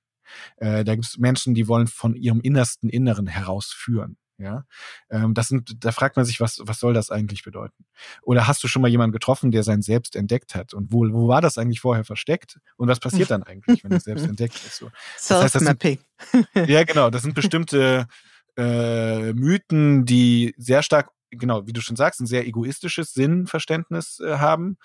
[0.57, 4.17] Äh, da gibt es Menschen, die wollen von ihrem innersten Inneren herausführen.
[4.39, 4.65] Ja,
[5.09, 7.87] ähm, das sind, da fragt man sich, was, was soll das eigentlich bedeuten?
[8.21, 10.75] Oder hast du schon mal jemanden getroffen, der sein Selbst entdeckt hat?
[10.75, 12.59] Und wo, wo war das eigentlich vorher versteckt?
[12.77, 14.77] Und was passiert dann eigentlich, wenn es selbst entdeckt ist?
[14.77, 14.91] So.
[15.29, 15.63] Das das
[16.69, 17.09] ja, genau.
[17.09, 18.09] Das sind bestimmte
[18.59, 24.37] äh, Mythen, die sehr stark, genau, wie du schon sagst, ein sehr egoistisches Sinnverständnis äh,
[24.37, 24.77] haben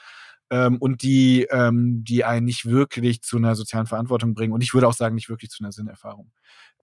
[0.52, 4.74] ähm, und die, ähm, die einen nicht wirklich zu einer sozialen Verantwortung bringen und ich
[4.74, 6.32] würde auch sagen, nicht wirklich zu einer Sinnerfahrung.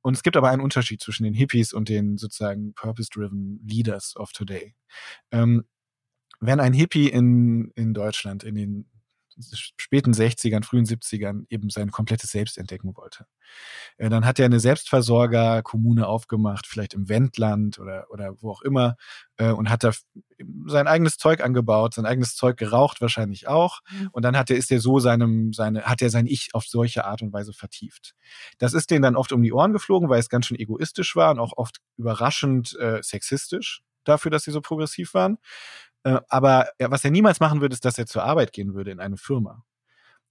[0.01, 4.33] Und es gibt aber einen Unterschied zwischen den Hippies und den sozusagen purpose-driven Leaders of
[4.33, 4.75] today.
[5.31, 5.65] Ähm,
[6.41, 8.87] wenn ein Hippie in, in Deutschland in den
[9.41, 13.27] späten 60ern, frühen 70ern eben sein komplettes Selbst entdecken wollte.
[13.97, 18.97] Äh, dann hat er eine Selbstversorgerkommune aufgemacht, vielleicht im Wendland oder, oder wo auch immer,
[19.37, 19.93] äh, und hat da
[20.67, 23.81] sein eigenes Zeug angebaut, sein eigenes Zeug geraucht wahrscheinlich auch.
[23.91, 24.09] Mhm.
[24.13, 27.05] Und dann hat er, ist er so seinem, seine, hat er sein Ich auf solche
[27.05, 28.15] Art und Weise vertieft.
[28.59, 31.31] Das ist denen dann oft um die Ohren geflogen, weil es ganz schön egoistisch war
[31.31, 35.39] und auch oft überraschend äh, sexistisch dafür, dass sie so progressiv waren.
[36.09, 38.91] Äh, aber ja, was er niemals machen würde, ist, dass er zur Arbeit gehen würde
[38.91, 39.65] in eine Firma.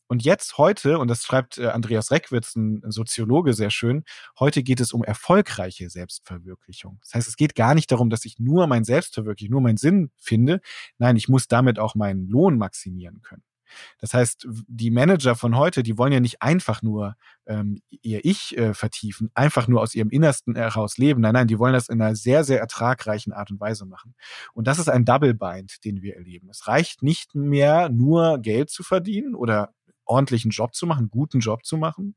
[0.10, 4.06] Und jetzt heute, und das schreibt äh, Andreas Reckwitz, ein Soziologe, sehr schön,
[4.40, 6.98] heute geht es um erfolgreiche Selbstverwirklichung.
[7.04, 9.78] Das heißt, es geht gar nicht darum, dass ich nur mein Selbst verwirkliche, nur meinen
[9.78, 10.62] Sinn finde.
[10.98, 13.44] Nein, ich muss damit auch meinen Lohn maximieren können.
[14.00, 17.16] Das heißt, die Manager von heute, die wollen ja nicht einfach nur
[17.46, 21.22] ähm, ihr Ich äh, vertiefen, einfach nur aus ihrem Innersten heraus leben.
[21.22, 24.16] Nein, nein, die wollen das in einer sehr, sehr ertragreichen Art und Weise machen.
[24.54, 26.50] Und das ist ein Double Bind, den wir erleben.
[26.50, 29.74] Es reicht nicht mehr nur Geld zu verdienen oder
[30.08, 32.16] ordentlichen Job zu machen, guten Job zu machen,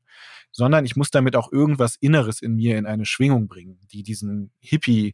[0.51, 4.51] sondern ich muss damit auch irgendwas Inneres in mir in eine Schwingung bringen, die diesen
[4.59, 5.13] Hippie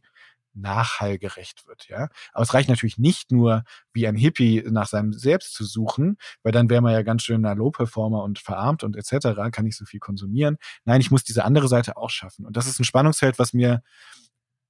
[0.60, 2.08] nachhallgerecht wird, ja.
[2.32, 6.52] Aber es reicht natürlich nicht nur, wie ein Hippie nach seinem Selbst zu suchen, weil
[6.52, 10.00] dann wäre man ja ganz schön Low-Performer und verarmt und etc., kann nicht so viel
[10.00, 10.58] konsumieren.
[10.84, 12.46] Nein, ich muss diese andere Seite auch schaffen.
[12.46, 13.82] Und das ist ein Spannungsfeld, was mir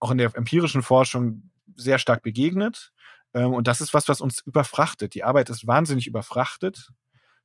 [0.01, 2.93] auch in der empirischen Forschung sehr stark begegnet.
[3.35, 5.15] Ähm, und das ist was, was uns überfrachtet.
[5.15, 6.91] Die Arbeit ist wahnsinnig überfrachtet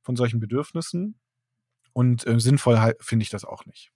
[0.02, 1.18] von solchen Bedürfnissen.
[1.92, 3.92] Und äh, sinnvoll finde ich das auch nicht.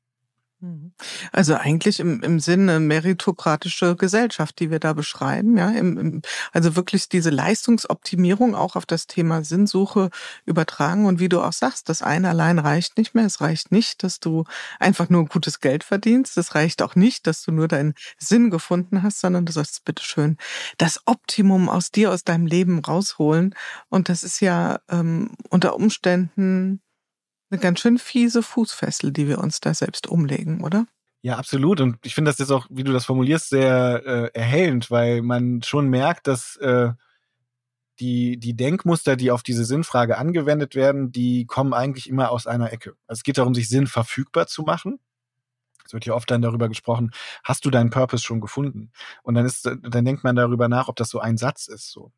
[0.60, 0.92] Mhm.
[1.30, 6.74] Also eigentlich im, im Sinne meritokratische Gesellschaft, die wir da beschreiben, ja, im, im, also
[6.74, 10.10] wirklich diese Leistungsoptimierung auch auf das Thema Sinnsuche
[10.46, 13.24] übertragen und wie du auch sagst, das eine allein reicht nicht mehr.
[13.24, 14.44] Es reicht nicht, dass du
[14.80, 16.36] einfach nur gutes Geld verdienst.
[16.36, 20.38] Es reicht auch nicht, dass du nur deinen Sinn gefunden hast, sondern du sollst bitteschön
[20.76, 23.54] das Optimum aus dir, aus deinem Leben rausholen.
[23.90, 26.80] Und das ist ja ähm, unter Umständen
[27.50, 30.86] eine ganz schön fiese Fußfessel, die wir uns da selbst umlegen, oder?
[31.22, 31.80] Ja, absolut.
[31.80, 35.62] Und ich finde das jetzt auch, wie du das formulierst, sehr äh, erhellend, weil man
[35.62, 36.90] schon merkt, dass äh,
[37.98, 42.72] die, die Denkmuster, die auf diese Sinnfrage angewendet werden, die kommen eigentlich immer aus einer
[42.72, 42.94] Ecke.
[43.06, 45.00] Also es geht darum, sich Sinn verfügbar zu machen.
[45.84, 48.92] Es wird ja oft dann darüber gesprochen, hast du deinen Purpose schon gefunden?
[49.22, 51.90] Und dann ist, dann denkt man darüber nach, ob das so ein Satz ist.
[51.90, 52.12] So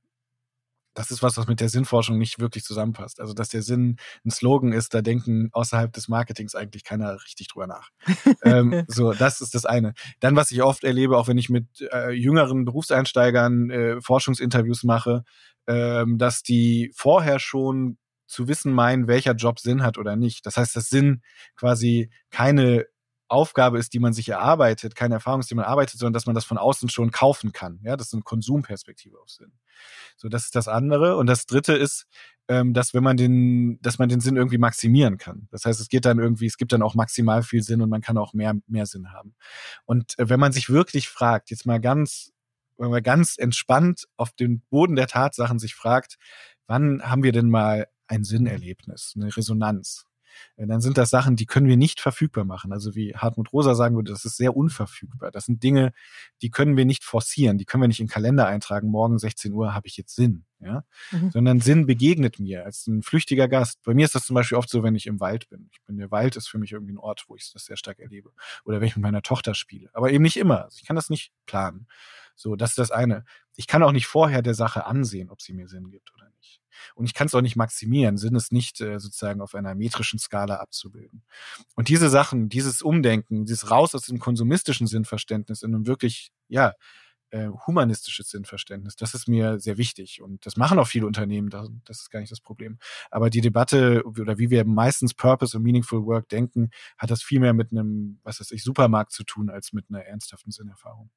[1.01, 3.21] das ist was, was mit der Sinnforschung nicht wirklich zusammenpasst.
[3.21, 3.97] Also, dass der Sinn
[4.27, 7.89] ein Slogan ist, da denken außerhalb des Marketings eigentlich keiner richtig drüber nach.
[8.45, 9.95] ähm, so, das ist das eine.
[10.21, 15.25] Dann, was ich oft erlebe, auch wenn ich mit äh, jüngeren Berufseinsteigern äh, Forschungsinterviews mache,
[15.67, 17.97] ähm, dass die vorher schon
[18.27, 20.45] zu wissen meinen, welcher Job Sinn hat oder nicht.
[20.45, 21.23] Das heißt, dass Sinn
[21.57, 22.85] quasi keine
[23.31, 26.35] Aufgabe ist, die man sich erarbeitet, keine Erfahrung ist, die man arbeitet, sondern dass man
[26.35, 27.81] das von außen schon kaufen kann.
[27.83, 29.53] Ja, das ist eine Konsumperspektive auf Sinn.
[30.17, 31.17] So, das ist das andere.
[31.17, 32.07] Und das dritte ist,
[32.49, 35.47] ähm, dass wenn man den, dass man den Sinn irgendwie maximieren kann.
[35.51, 38.01] Das heißt, es geht dann irgendwie, es gibt dann auch maximal viel Sinn und man
[38.01, 39.35] kann auch mehr, mehr Sinn haben.
[39.85, 42.33] Und äh, wenn man sich wirklich fragt, jetzt mal ganz,
[42.77, 46.17] wenn man ganz entspannt auf den Boden der Tatsachen sich fragt,
[46.67, 50.07] wann haben wir denn mal ein Sinnerlebnis, eine Resonanz?
[50.57, 52.73] Äh, dann sind das Sachen, die können wir nicht verfügbar machen.
[52.73, 55.31] Also wie Hartmut Rosa sagen würde, das ist sehr unverfügbar.
[55.31, 55.93] Das sind Dinge,
[56.43, 59.53] die können wir nicht forcieren, die können wir nicht in den Kalender eintragen, morgen 16
[59.53, 61.31] Uhr habe ich jetzt Sinn, ja, mhm.
[61.31, 63.81] sondern Sinn begegnet mir als ein flüchtiger Gast.
[63.85, 65.69] Bei mir ist das zum Beispiel oft so, wenn ich im Wald bin.
[65.73, 67.99] Ich bin, der Wald ist für mich irgendwie ein Ort, wo ich das sehr stark
[67.99, 68.33] erlebe.
[68.65, 69.91] Oder wenn ich mit meiner Tochter spiele.
[69.93, 70.65] Aber eben nicht immer.
[70.65, 71.87] Also ich kann das nicht planen.
[72.37, 73.25] So, das ist das eine.
[73.57, 76.30] Ich kann auch nicht vorher der Sache ansehen, ob sie mir Sinn gibt oder nicht.
[76.95, 80.19] Und ich kann es auch nicht maximieren, Sinn ist nicht äh, sozusagen auf einer metrischen
[80.19, 81.23] Skala abzubilden.
[81.75, 86.75] Und diese Sachen, dieses Umdenken, dieses raus aus dem konsumistischen Sinnverständnis in einem wirklich, ja,
[87.31, 88.97] äh, humanistisches Sinnverständnis.
[88.97, 92.33] Das ist mir sehr wichtig und das machen auch viele Unternehmen, das, ist gar nicht
[92.33, 92.79] das Problem.
[93.11, 97.41] Aber die Debatte oder wie wir meistens Purpose und Meaningful Work denken, hat das viel
[97.41, 101.11] mehr mit einem, was weiß ich, Supermarkt zu tun als mit einer ernsthaften Sinnerfahrung.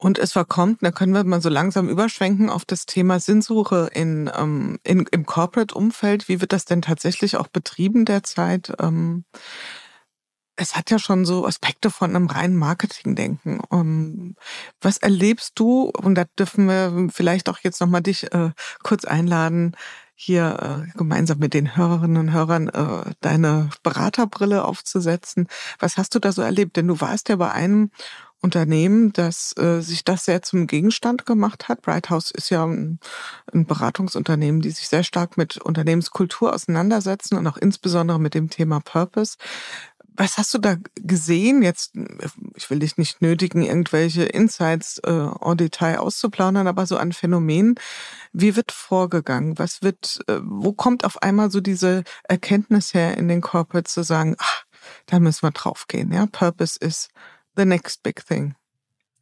[0.00, 4.30] Und es verkommt, da können wir mal so langsam überschwenken auf das Thema Sinnsuche in,
[4.34, 6.26] ähm, in, im Corporate-Umfeld.
[6.26, 8.72] Wie wird das denn tatsächlich auch betrieben derzeit?
[8.80, 9.26] Ähm,
[10.56, 13.60] es hat ja schon so Aspekte von einem reinen Marketing-Denken.
[13.68, 14.36] Um, ähm,
[14.80, 19.76] was erlebst du, und da dürfen wir vielleicht auch jetzt nochmal dich äh, kurz einladen,
[20.14, 25.46] hier äh, gemeinsam mit den Hörerinnen und Hörern äh, deine Beraterbrille aufzusetzen.
[25.78, 26.76] Was hast du da so erlebt?
[26.76, 27.90] Denn du warst ja bei einem
[28.42, 31.82] Unternehmen, das äh, sich das sehr zum Gegenstand gemacht hat.
[31.82, 32.98] Brighthouse ist ja ein,
[33.52, 38.80] ein, Beratungsunternehmen, die sich sehr stark mit Unternehmenskultur auseinandersetzen und auch insbesondere mit dem Thema
[38.80, 39.36] Purpose.
[40.16, 41.62] Was hast du da gesehen?
[41.62, 41.94] Jetzt,
[42.54, 47.76] ich will dich nicht nötigen, irgendwelche Insights äh, en Detail auszuplaudern, aber so an Phänomenen.
[48.32, 49.58] Wie wird vorgegangen?
[49.58, 54.02] Was wird, äh, wo kommt auf einmal so diese Erkenntnis her in den Corporates zu
[54.02, 54.64] sagen, ach,
[55.06, 56.26] da müssen wir draufgehen, ja?
[56.26, 57.10] Purpose ist
[57.56, 58.54] the next big thing.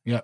[0.05, 0.23] Ja.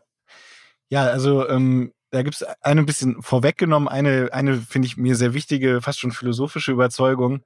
[0.89, 5.35] Ja, also ähm, da gibt es eine bisschen vorweggenommen, eine, eine finde ich mir sehr
[5.35, 7.43] wichtige, fast schon philosophische Überzeugung.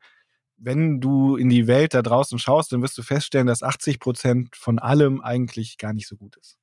[0.59, 4.57] Wenn du in die Welt da draußen schaust, dann wirst du feststellen, dass 80 Prozent
[4.57, 6.59] von allem eigentlich gar nicht so gut ist.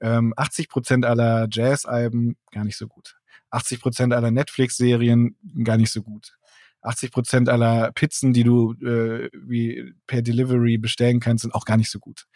[0.00, 3.16] Ähm, 80 Prozent aller Jazz-Alben gar nicht so gut.
[3.50, 6.36] 80 Prozent aller Netflix-Serien gar nicht so gut.
[6.84, 11.76] 80 Prozent aller Pizzen, die du äh, wie per Delivery bestellen kannst, sind auch gar
[11.76, 12.26] nicht so gut.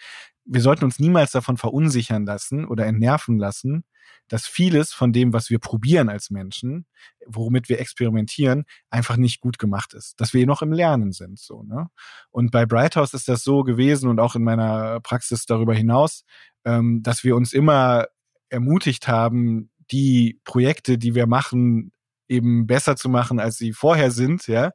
[0.44, 3.84] Wir sollten uns niemals davon verunsichern lassen oder entnerven lassen,
[4.28, 6.86] dass vieles von dem, was wir probieren als Menschen,
[7.26, 10.20] womit wir experimentieren, einfach nicht gut gemacht ist.
[10.20, 11.88] Dass wir noch im Lernen sind, so, ne?
[12.30, 16.24] Und bei Brighthouse ist das so gewesen und auch in meiner Praxis darüber hinaus,
[16.64, 18.06] ähm, dass wir uns immer
[18.50, 21.92] ermutigt haben, die Projekte, die wir machen,
[22.28, 24.72] eben besser zu machen, als sie vorher sind, ja.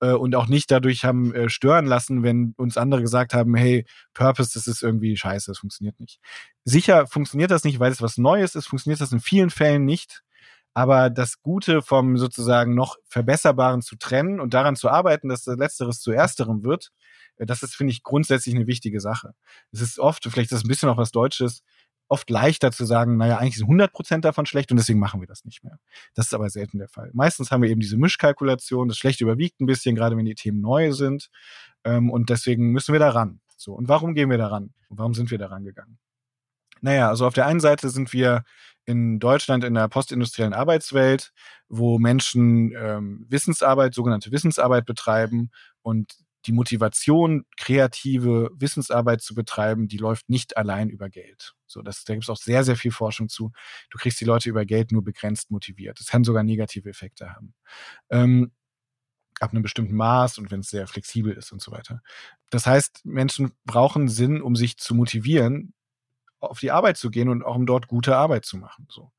[0.00, 3.84] Äh, und auch nicht dadurch haben äh, stören lassen, wenn uns andere gesagt haben, hey,
[4.14, 6.20] Purpose, das ist irgendwie scheiße, das funktioniert nicht.
[6.64, 10.22] Sicher funktioniert das nicht, weil es was Neues ist, funktioniert das in vielen Fällen nicht.
[10.72, 15.56] Aber das Gute vom sozusagen noch Verbesserbaren zu trennen und daran zu arbeiten, dass das
[15.56, 16.90] Letzteres zu Ersterem wird,
[17.36, 19.32] äh, das ist, finde ich, grundsätzlich eine wichtige Sache.
[19.72, 21.62] Es ist oft, vielleicht ist das ein bisschen auch was Deutsches,
[22.10, 25.28] oft leichter zu sagen, naja, eigentlich sind 100 Prozent davon schlecht und deswegen machen wir
[25.28, 25.78] das nicht mehr.
[26.14, 27.10] Das ist aber selten der Fall.
[27.14, 30.60] Meistens haben wir eben diese Mischkalkulation, das Schlechte überwiegt ein bisschen, gerade wenn die Themen
[30.60, 31.30] neu sind.
[31.84, 33.40] Ähm, und deswegen müssen wir da ran.
[33.56, 34.74] So, und warum gehen wir da ran?
[34.88, 35.98] Und warum sind wir da rangegangen?
[36.80, 38.42] Naja, also auf der einen Seite sind wir
[38.86, 41.32] in Deutschland in der postindustriellen Arbeitswelt,
[41.68, 45.50] wo Menschen ähm, Wissensarbeit, sogenannte Wissensarbeit betreiben
[45.82, 46.12] und
[46.46, 51.54] die Motivation, kreative Wissensarbeit zu betreiben, die läuft nicht allein über Geld.
[51.66, 53.52] So, das, da gibt es auch sehr, sehr viel Forschung zu.
[53.90, 56.00] Du kriegst die Leute über Geld nur begrenzt motiviert.
[56.00, 57.54] Das kann sogar negative Effekte haben.
[58.10, 58.52] Ähm,
[59.40, 62.02] ab einem bestimmten Maß und wenn es sehr flexibel ist und so weiter.
[62.50, 65.72] Das heißt, Menschen brauchen Sinn, um sich zu motivieren,
[66.40, 68.86] auf die Arbeit zu gehen und auch um dort gute Arbeit zu machen.
[68.90, 69.12] So.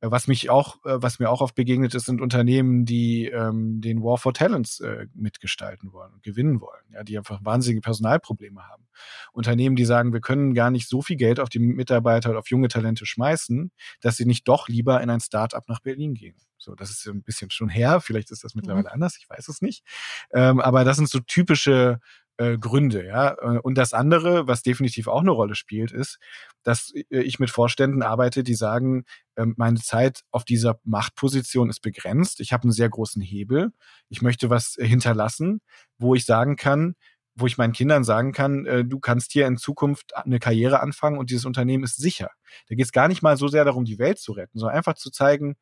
[0.00, 3.80] Äh, was mich auch, äh, was mir auch oft begegnet ist, sind Unternehmen, die ähm,
[3.80, 8.68] den War for Talents äh, mitgestalten wollen und gewinnen wollen, ja, die einfach wahnsinnige Personalprobleme
[8.68, 8.86] haben.
[9.32, 12.50] Unternehmen, die sagen, wir können gar nicht so viel Geld auf die Mitarbeiter oder auf
[12.50, 13.70] junge Talente schmeißen,
[14.00, 16.36] dass sie nicht doch lieber in ein Start-up nach Berlin gehen.
[16.58, 18.00] So, das ist ein bisschen schon her.
[18.00, 18.94] Vielleicht ist das mittlerweile mhm.
[18.94, 19.16] anders.
[19.16, 19.84] Ich weiß es nicht.
[20.32, 22.00] Ähm, aber das sind so typische
[22.38, 23.32] äh, Gründe, ja.
[23.32, 26.18] Äh, und das andere, was definitiv auch eine Rolle spielt, ist,
[26.62, 29.04] dass äh, ich mit Vorständen arbeite, die sagen,
[29.36, 32.40] ähm, meine Zeit auf dieser Machtposition ist begrenzt.
[32.40, 33.72] Ich habe einen sehr großen Hebel.
[34.08, 35.60] Ich möchte was hinterlassen,
[35.98, 36.94] wo ich sagen kann,
[37.34, 41.30] wo ich meinen Kindern sagen kann, du kannst hier in Zukunft eine Karriere anfangen und
[41.30, 42.30] dieses Unternehmen ist sicher.
[42.68, 44.94] Da geht es gar nicht mal so sehr darum, die Welt zu retten, sondern einfach
[44.94, 45.54] zu zeigen,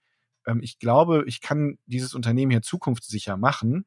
[0.47, 3.85] ähm, ich glaube, ich kann dieses Unternehmen hier zukunftssicher machen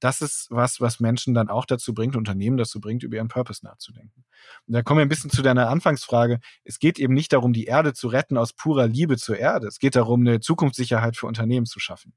[0.00, 3.64] das ist was, was Menschen dann auch dazu bringt, Unternehmen dazu bringt, über ihren Purpose
[3.64, 4.24] nachzudenken.
[4.66, 6.40] Und da kommen wir ein bisschen zu deiner Anfangsfrage.
[6.64, 9.66] Es geht eben nicht darum, die Erde zu retten aus purer Liebe zur Erde.
[9.66, 12.12] Es geht darum, eine Zukunftssicherheit für Unternehmen zu schaffen.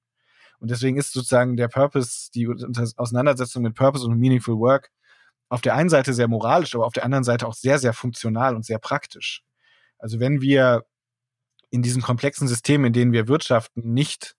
[0.60, 2.48] Und deswegen ist sozusagen der Purpose, die
[2.98, 4.92] Auseinandersetzung mit Purpose und Meaningful Work
[5.48, 8.56] auf der einen Seite sehr moralisch, aber auf der anderen Seite auch sehr, sehr funktional
[8.56, 9.44] und sehr praktisch.
[9.98, 10.86] Also wenn wir
[11.72, 14.36] in diesen komplexen Systemen, in denen wir wirtschaften, nicht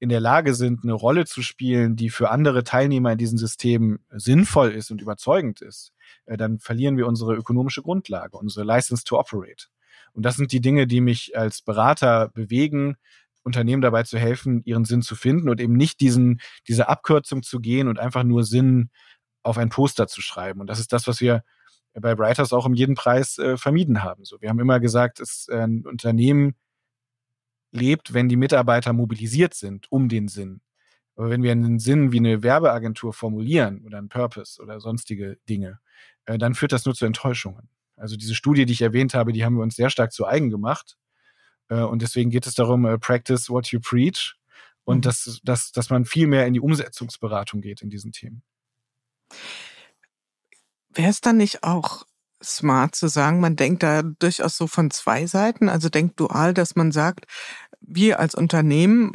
[0.00, 3.98] in der Lage sind, eine Rolle zu spielen, die für andere Teilnehmer in diesen Systemen
[4.10, 5.92] sinnvoll ist und überzeugend ist,
[6.26, 9.66] äh, dann verlieren wir unsere ökonomische Grundlage, unsere License to Operate.
[10.12, 12.96] Und das sind die Dinge, die mich als Berater bewegen,
[13.42, 17.60] Unternehmen dabei zu helfen, ihren Sinn zu finden und eben nicht diesen, diese Abkürzung zu
[17.60, 18.90] gehen und einfach nur Sinn
[19.42, 20.60] auf ein Poster zu schreiben.
[20.60, 21.42] Und das ist das, was wir
[21.94, 24.24] bei Brighters auch um jeden Preis äh, vermieden haben.
[24.24, 26.54] So, wir haben immer gesagt, es, äh, ein Unternehmen
[27.78, 30.60] lebt, wenn die Mitarbeiter mobilisiert sind um den Sinn.
[31.16, 35.80] Aber wenn wir einen Sinn wie eine Werbeagentur formulieren oder einen Purpose oder sonstige Dinge,
[36.26, 37.68] äh, dann führt das nur zu Enttäuschungen.
[37.96, 40.50] Also diese Studie, die ich erwähnt habe, die haben wir uns sehr stark zu eigen
[40.50, 40.96] gemacht.
[41.68, 44.36] Äh, und deswegen geht es darum, äh, practice what you preach.
[44.84, 45.02] Und mhm.
[45.02, 48.42] dass, dass, dass man viel mehr in die Umsetzungsberatung geht in diesen Themen.
[50.90, 52.06] Wäre es dann nicht auch
[52.42, 56.76] smart zu sagen, man denkt da durchaus so von zwei Seiten, also denkt dual, dass
[56.76, 57.26] man sagt,
[57.80, 59.12] wir als Unternehmen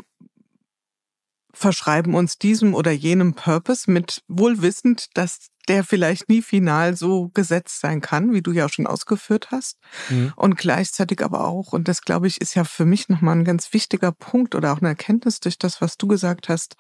[1.54, 7.80] verschreiben uns diesem oder jenem Purpose mit wohlwissend, dass der vielleicht nie final so gesetzt
[7.80, 9.78] sein kann, wie du ja auch schon ausgeführt hast.
[10.10, 10.34] Mhm.
[10.36, 13.72] Und gleichzeitig aber auch, und das glaube ich, ist ja für mich nochmal ein ganz
[13.72, 16.76] wichtiger Punkt oder auch eine Erkenntnis durch das, was du gesagt hast,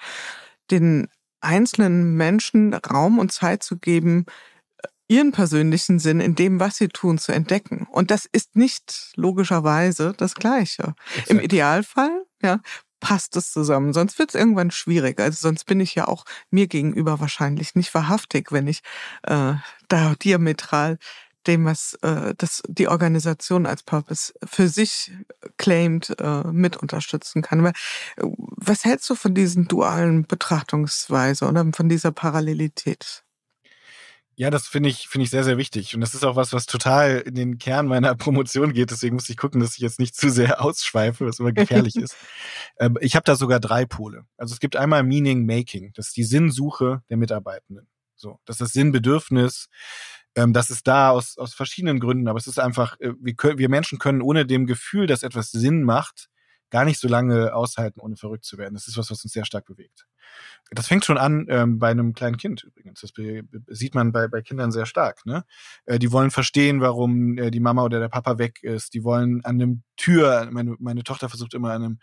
[0.72, 1.08] den
[1.40, 4.26] einzelnen Menschen Raum und Zeit zu geben,
[5.14, 7.88] ihren persönlichen Sinn in dem, was sie tun, zu entdecken.
[7.92, 10.96] Und das ist nicht logischerweise das Gleiche.
[11.14, 11.30] Exakt.
[11.30, 12.62] Im Idealfall, ja,
[13.00, 13.94] passt es zusammen.
[13.94, 15.20] Sonst wird es irgendwann schwierig.
[15.20, 18.82] Also sonst bin ich ja auch mir gegenüber wahrscheinlich nicht wahrhaftig, wenn ich
[19.24, 19.54] äh,
[19.88, 20.98] da diametral
[21.46, 25.12] dem, was äh, das, die Organisation als Purpose für sich
[25.58, 27.60] claimt, äh, mit unterstützen kann.
[27.60, 27.70] Aber,
[28.16, 33.24] äh, was hältst du von diesen dualen Betrachtungsweise oder von dieser Parallelität?
[34.36, 35.94] Ja, das finde ich, finde ich sehr, sehr wichtig.
[35.94, 38.90] Und das ist auch was, was total in den Kern meiner Promotion geht.
[38.90, 42.16] Deswegen muss ich gucken, dass ich jetzt nicht zu sehr ausschweife, was immer gefährlich ist.
[42.80, 44.26] Ähm, ich habe da sogar drei Pole.
[44.36, 45.92] Also es gibt einmal Meaning Making.
[45.94, 47.88] Das ist die Sinnsuche der Mitarbeitenden.
[48.16, 49.68] So, das ist das Sinnbedürfnis.
[50.36, 53.60] Ähm, das ist da aus, aus verschiedenen Gründen, aber es ist einfach, äh, wir, können,
[53.60, 56.30] wir Menschen können ohne dem Gefühl, dass etwas Sinn macht,
[56.72, 58.74] gar nicht so lange aushalten, ohne verrückt zu werden.
[58.74, 60.08] Das ist was, was uns sehr stark bewegt.
[60.72, 63.02] Das fängt schon an ähm, bei einem kleinen Kind übrigens.
[63.02, 63.12] Das
[63.68, 65.26] sieht man bei, bei Kindern sehr stark.
[65.26, 65.44] Ne?
[65.86, 68.94] Äh, die wollen verstehen, warum äh, die Mama oder der Papa weg ist.
[68.94, 72.00] Die wollen an einem Tür, meine, meine Tochter versucht immer an einem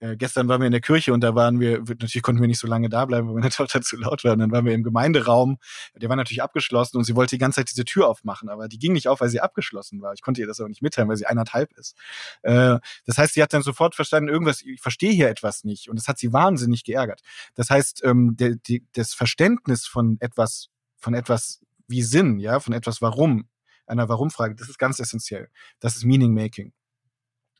[0.00, 2.60] äh, gestern waren wir in der Kirche und da waren wir, natürlich konnten wir nicht
[2.60, 4.32] so lange da bleiben, weil meine Tochter zu laut war.
[4.32, 5.58] Und dann waren wir im Gemeinderaum.
[5.96, 8.78] Der war natürlich abgeschlossen und sie wollte die ganze Zeit diese Tür aufmachen, aber die
[8.78, 10.12] ging nicht auf, weil sie abgeschlossen war.
[10.14, 11.96] Ich konnte ihr das aber nicht mitteilen, weil sie eineinhalb ist.
[12.42, 15.88] Äh, das heißt, sie hat dann sofort verstanden, irgendwas, ich verstehe hier etwas nicht.
[15.88, 17.22] Und das hat sie wahnsinnig geärgert.
[17.54, 22.72] Das heißt, ähm, der, die, das Verständnis von etwas, von etwas wie Sinn, ja, von
[22.72, 23.48] etwas Warum,
[23.86, 25.48] einer Warum-Frage, das ist ganz essentiell.
[25.80, 26.72] Das ist Meaning Making.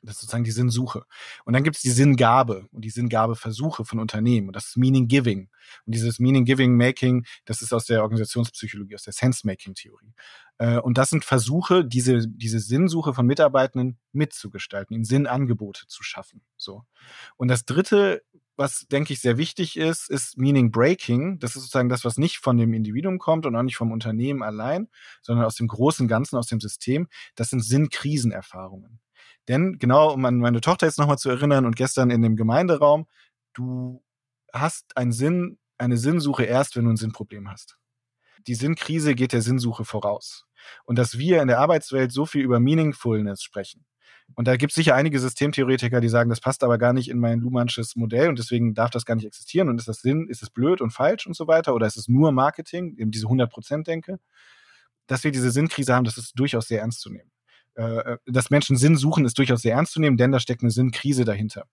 [0.03, 1.05] Das ist sozusagen die Sinnsuche.
[1.45, 4.49] Und dann gibt es die Sinngabe und die Sinngabeversuche von Unternehmen.
[4.49, 5.49] Und das ist Meaning Giving.
[5.87, 10.15] Und dieses Meaning Giving Making, das ist aus der Organisationspsychologie, aus der Sense-Making-Theorie.
[10.59, 16.43] Äh, und das sind Versuche, diese, diese Sinnsuche von Mitarbeitenden mitzugestalten, ihnen Sinnangebote zu schaffen.
[16.57, 16.85] So.
[17.37, 18.23] Und das dritte,
[18.57, 21.39] was denke ich sehr wichtig ist, ist Meaning Breaking.
[21.39, 24.43] Das ist sozusagen das, was nicht von dem Individuum kommt und auch nicht vom Unternehmen
[24.43, 24.89] allein,
[25.23, 27.09] sondern aus dem großen Ganzen, aus dem System.
[27.37, 29.01] Das sind Sinnkrisenerfahrungen.
[29.49, 33.07] Denn genau, um an meine Tochter jetzt nochmal zu erinnern und gestern in dem Gemeinderaum,
[33.55, 34.03] du
[34.53, 37.79] hast einen Sinn, eine Sinnsuche erst, wenn du ein Sinnproblem hast.
[38.47, 40.47] Die Sinnkrise geht der Sinnsuche voraus.
[40.85, 43.85] Und dass wir in der Arbeitswelt so viel über Meaningfulness sprechen.
[44.35, 47.19] Und da gibt es sicher einige Systemtheoretiker, die sagen, das passt aber gar nicht in
[47.19, 49.69] mein Luhmannsches Modell und deswegen darf das gar nicht existieren.
[49.69, 51.75] Und ist das Sinn, ist es blöd und falsch und so weiter?
[51.75, 54.19] Oder ist es nur Marketing, eben diese 100%-Denke?
[55.07, 57.31] Dass wir diese Sinnkrise haben, das ist durchaus sehr ernst zu nehmen.
[57.79, 60.73] Äh, dass Menschen Sinn suchen, ist durchaus sehr ernst zu nehmen, denn da steckt eine
[60.73, 61.67] Sinnkrise dahinter.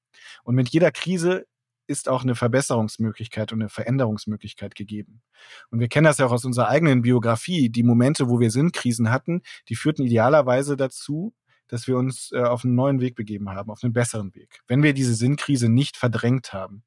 [0.44, 1.48] Und mit jeder Krise
[1.88, 5.24] ist auch eine Verbesserungsmöglichkeit und eine Veränderungsmöglichkeit gegeben.
[5.72, 7.70] Und wir kennen das ja auch aus unserer eigenen Biografie.
[7.70, 11.34] Die Momente, wo wir Sinnkrisen hatten, die führten idealerweise dazu,
[11.68, 14.60] dass wir uns äh, auf einen neuen Weg begeben haben, auf einen besseren Weg.
[14.68, 16.84] Wenn wir diese Sinnkrise nicht verdrängt haben.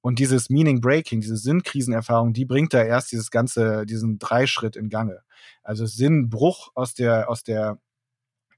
[0.00, 4.88] Und dieses Meaning Breaking, diese Sinnkrisenerfahrung, die bringt da erst dieses ganze, diesen Dreischritt in
[4.88, 5.20] Gange.
[5.62, 7.80] Also Sinnbruch aus der, aus der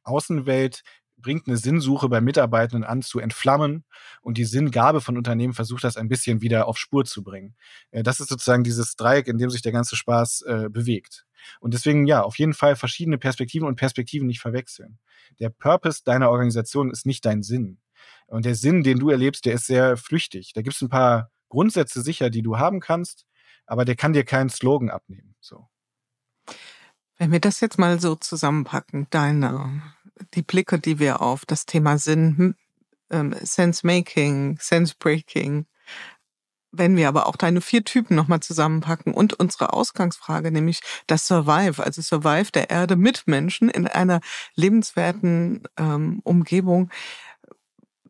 [0.08, 0.82] Außenwelt
[1.20, 3.84] bringt eine Sinnsuche bei Mitarbeitenden an zu entflammen
[4.20, 7.56] und die Sinngabe von Unternehmen versucht das ein bisschen wieder auf Spur zu bringen.
[7.90, 11.26] Äh, das ist sozusagen dieses Dreieck, in dem sich der ganze Spaß äh, bewegt.
[11.60, 14.98] Und deswegen ja, auf jeden Fall verschiedene Perspektiven und Perspektiven nicht verwechseln.
[15.38, 17.78] Der Purpose deiner Organisation ist nicht dein Sinn.
[18.26, 20.52] Und der Sinn, den du erlebst, der ist sehr flüchtig.
[20.52, 23.26] Da gibt es ein paar Grundsätze sicher, die du haben kannst,
[23.66, 25.34] aber der kann dir keinen Slogan abnehmen.
[25.40, 25.68] So.
[27.16, 29.82] Wenn wir das jetzt mal so zusammenpacken, deine,
[30.34, 32.54] die Blicke, die wir auf das Thema Sinn, hm,
[33.10, 35.66] ähm, Sense Making, Sense Breaking,
[36.70, 41.82] wenn wir aber auch deine vier Typen nochmal zusammenpacken und unsere Ausgangsfrage, nämlich das Survive,
[41.82, 44.20] also Survive der Erde mit Menschen in einer
[44.54, 46.90] lebenswerten ähm, Umgebung,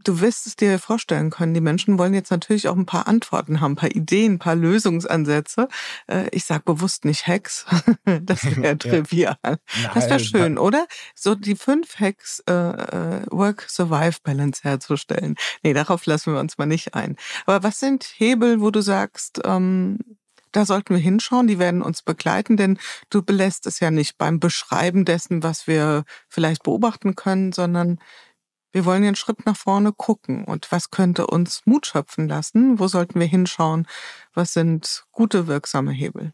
[0.05, 3.61] du wirst es dir vorstellen können, die Menschen wollen jetzt natürlich auch ein paar Antworten
[3.61, 5.69] haben, ein paar Ideen, ein paar Lösungsansätze.
[6.07, 7.67] Äh, ich sage bewusst nicht Hacks,
[8.23, 9.37] das wäre trivial.
[9.43, 9.59] Nein,
[9.95, 10.59] das wäre schön, nein.
[10.59, 10.87] oder?
[11.15, 15.37] So die fünf Hacks äh, äh, Work-Survive-Balance herzustellen.
[15.63, 17.17] Nee, darauf lassen wir uns mal nicht ein.
[17.47, 19.99] Aber was sind Hebel, wo du sagst, ähm,
[20.53, 22.79] da sollten wir hinschauen, die werden uns begleiten, denn
[23.11, 27.99] du belässt es ja nicht beim Beschreiben dessen, was wir vielleicht beobachten können, sondern
[28.73, 30.45] wir wollen einen Schritt nach vorne gucken.
[30.45, 32.79] Und was könnte uns Mut schöpfen lassen?
[32.79, 33.87] Wo sollten wir hinschauen?
[34.35, 36.33] Was sind gute, wirksame Hebel?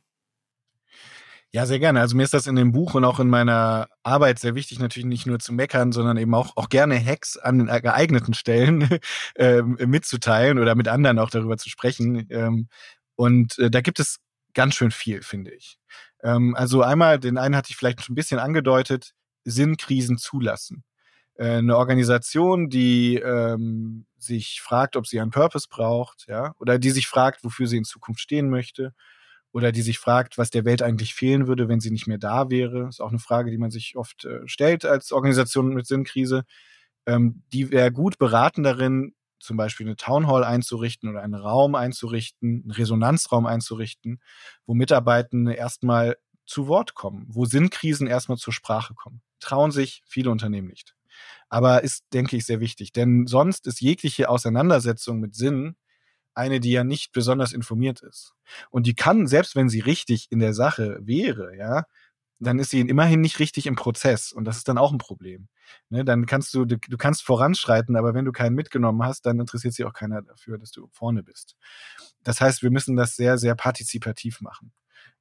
[1.55, 2.01] Ja, sehr gerne.
[2.01, 5.07] Also mir ist das in dem Buch und auch in meiner Arbeit sehr wichtig, natürlich
[5.07, 8.99] nicht nur zu meckern, sondern eben auch, auch gerne Hacks an geeigneten Stellen
[9.37, 12.26] äh, mitzuteilen oder mit anderen auch darüber zu sprechen.
[12.30, 12.68] Ähm,
[13.14, 14.18] und äh, da gibt es
[14.53, 15.78] ganz schön viel, finde ich.
[16.24, 19.12] Ähm, also einmal, den einen hatte ich vielleicht schon ein bisschen angedeutet,
[19.45, 20.82] Sinnkrisen zulassen.
[21.37, 26.91] Äh, eine Organisation, die ähm, sich fragt, ob sie einen Purpose braucht, ja, oder die
[26.91, 28.95] sich fragt, wofür sie in Zukunft stehen möchte,
[29.53, 32.51] oder die sich fragt, was der Welt eigentlich fehlen würde, wenn sie nicht mehr da
[32.51, 32.89] wäre.
[32.89, 36.45] Ist auch eine Frage, die man sich oft äh, stellt als Organisation mit Sinnkrise.
[37.07, 41.74] Ähm, die wäre gut beraten darin, zum Beispiel eine Town Hall einzurichten oder einen Raum
[41.74, 44.20] einzurichten, einen Resonanzraum einzurichten,
[44.66, 46.16] wo Mitarbeitende erstmal
[46.47, 49.22] zu Wort kommen, wo Sinnkrisen erstmal zur Sprache kommen.
[49.41, 50.95] Trauen sich viele Unternehmen nicht
[51.49, 52.93] aber ist, denke ich, sehr wichtig.
[52.93, 55.77] Denn sonst ist jegliche Auseinandersetzung mit Sinn
[56.35, 58.35] eine, die ja nicht besonders informiert ist.
[58.71, 61.85] Und die kann, selbst wenn sie richtig in der Sache wäre, ja,
[62.41, 64.33] dann ist sie immerhin nicht richtig im Prozess.
[64.33, 65.49] Und das ist dann auch ein Problem.
[65.89, 69.41] Ne, dann kannst du, du, du kannst voranschreiten, aber wenn du keinen mitgenommen hast, dann
[69.41, 71.57] interessiert sich auch keiner dafür, dass du vorne bist.
[72.23, 74.73] Das heißt, wir müssen das sehr, sehr partizipativ machen.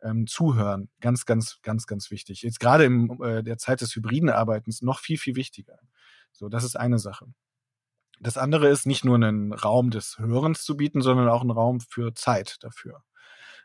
[0.04, 2.42] Ähm, zuhören, ganz, ganz, ganz, ganz wichtig.
[2.42, 5.80] Jetzt gerade in äh, der Zeit des hybriden Arbeitens noch viel, viel wichtiger.
[6.34, 7.28] So, das ist eine Sache.
[8.20, 11.80] Das andere ist nicht nur einen Raum des Hörens zu bieten, sondern auch einen Raum
[11.80, 13.04] für Zeit dafür.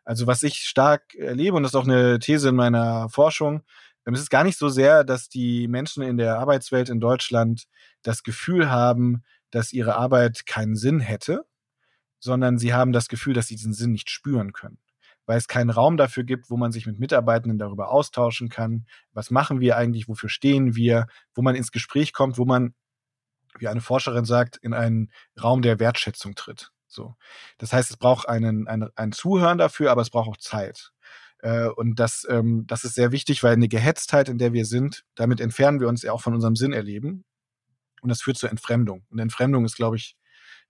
[0.04, 3.62] Also was ich stark erlebe, und das ist auch eine These in meiner Forschung,
[4.06, 7.64] ähm, es ist gar nicht so sehr, dass die Menschen in der Arbeitswelt in Deutschland
[8.02, 11.46] das Gefühl haben, dass ihre Arbeit keinen Sinn hätte,
[12.20, 14.78] sondern sie haben das Gefühl, dass sie diesen Sinn nicht spüren können
[15.28, 18.86] weil es keinen Raum dafür gibt, wo man sich mit Mitarbeitenden darüber austauschen kann.
[19.12, 20.08] Was machen wir eigentlich?
[20.08, 21.06] Wofür stehen wir?
[21.34, 22.74] Wo man ins Gespräch kommt, wo man,
[23.58, 26.72] wie eine Forscherin sagt, in einen Raum der Wertschätzung tritt.
[26.86, 27.14] So.
[27.58, 30.92] Das heißt, es braucht einen, einen, ein Zuhören dafür, aber es braucht auch Zeit.
[31.40, 35.04] Äh, und das, ähm, das ist sehr wichtig, weil eine Gehetztheit, in der wir sind,
[35.14, 37.26] damit entfernen wir uns ja auch von unserem Sinn erleben.
[38.00, 39.04] Und das führt zur Entfremdung.
[39.10, 40.16] Und Entfremdung ist, glaube ich,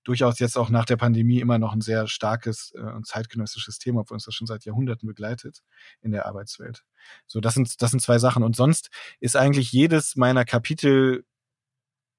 [0.09, 4.01] durchaus jetzt auch nach der Pandemie immer noch ein sehr starkes äh, und zeitgenössisches Thema,
[4.01, 5.63] obwohl uns das schon seit Jahrhunderten begleitet
[6.01, 6.85] in der Arbeitswelt.
[7.27, 8.43] So, das sind, das sind zwei Sachen.
[8.43, 8.89] Und sonst
[9.21, 11.25] ist eigentlich jedes meiner Kapitel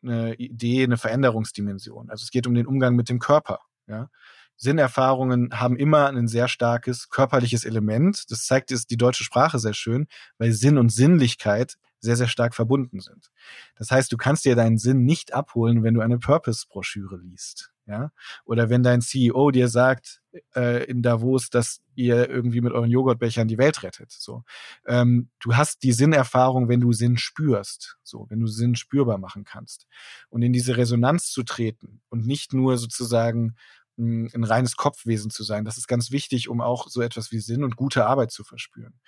[0.04, 2.10] eine Idee, eine Veränderungsdimension.
[2.10, 3.60] Also es geht um den Umgang mit dem Körper.
[3.88, 4.10] Ja?
[4.56, 8.30] Sinnerfahrungen haben immer ein sehr starkes körperliches Element.
[8.30, 12.56] Das zeigt es die deutsche Sprache sehr schön, weil Sinn und Sinnlichkeit sehr, sehr stark
[12.56, 13.32] verbunden sind.
[13.76, 17.72] Das heißt, du kannst dir deinen Sinn nicht abholen, wenn du eine Purpose-Broschüre liest.
[17.90, 18.12] Ja?
[18.46, 20.22] Oder wenn dein CEO dir sagt
[20.56, 24.12] äh, in Davos, dass ihr irgendwie mit euren Joghurtbechern die Welt rettet.
[24.12, 24.44] So,
[24.86, 29.44] ähm, du hast die Sinnerfahrung, wenn du Sinn spürst, so, wenn du Sinn spürbar machen
[29.44, 29.88] kannst
[30.30, 33.56] und in diese Resonanz zu treten und nicht nur sozusagen
[33.98, 35.66] ein, ein reines Kopfwesen zu sein.
[35.66, 39.00] Das ist ganz wichtig, um auch so etwas wie Sinn und gute Arbeit zu verspüren.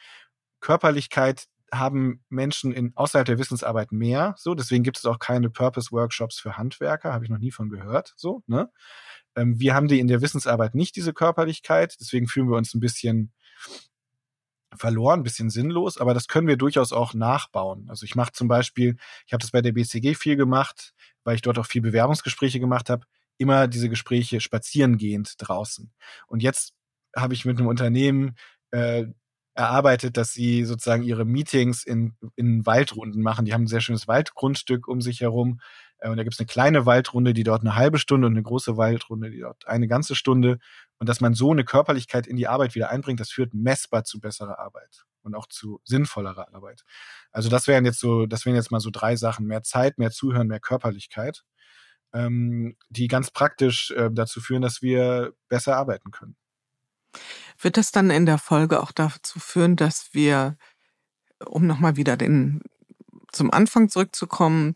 [0.60, 4.36] Körperlichkeit haben Menschen in, außerhalb der Wissensarbeit mehr.
[4.38, 8.13] So, deswegen gibt es auch keine Purpose-Workshops für Handwerker, habe ich noch nie von gehört.
[8.17, 8.69] So, ne?
[9.36, 12.82] Ähm, wir haben die in der Wissensarbeit nicht, diese Körperlichkeit, deswegen fühlen wir uns ein
[12.82, 13.32] bisschen
[14.74, 17.88] verloren, ein bisschen sinnlos, aber das können wir durchaus auch nachbauen.
[17.89, 20.93] Also ich mache zum Beispiel, ich habe das bei der BCG viel gemacht,
[21.24, 23.05] weil ich dort auch viel Bewerbungsgespräche gemacht habe,
[23.38, 25.91] immer diese Gespräche spazierengehend draußen.
[26.28, 26.74] Und jetzt
[27.15, 28.36] habe ich mit einem Unternehmen
[28.72, 29.07] äh,
[29.62, 33.45] erarbeitet, dass sie sozusagen ihre Meetings in, in Waldrunden machen.
[33.45, 35.59] Die haben ein sehr schönes Waldgrundstück um sich herum.
[35.99, 38.43] Äh, und da gibt es eine kleine Waldrunde, die dort eine halbe Stunde und eine
[38.43, 40.59] große Waldrunde, die dort eine ganze Stunde.
[40.99, 44.20] Und dass man so eine Körperlichkeit in die Arbeit wieder einbringt, das führt messbar zu
[44.20, 46.84] besserer Arbeit und auch zu sinnvollerer Arbeit.
[47.32, 49.45] Also das wären jetzt so, das wären jetzt mal so drei Sachen.
[49.47, 51.43] Mehr Zeit, mehr Zuhören, mehr Körperlichkeit.
[52.14, 56.36] ähm, die ganz praktisch äh, dazu führen, dass wir besser arbeiten können.
[57.59, 60.57] Wird das dann in der Folge auch dazu führen, dass wir,
[61.45, 62.62] um nochmal wieder den,
[63.32, 64.74] zum Anfang zurückzukommen,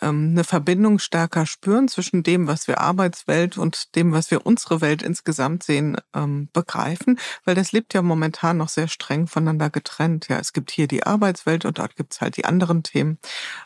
[0.00, 4.80] ähm, eine Verbindung stärker spüren zwischen dem, was wir Arbeitswelt und dem, was wir unsere
[4.80, 10.28] Welt insgesamt sehen, ähm, begreifen, weil das lebt ja momentan noch sehr streng voneinander getrennt.
[10.28, 13.18] Ja, es gibt hier die Arbeitswelt und dort gibt's halt die anderen Themen.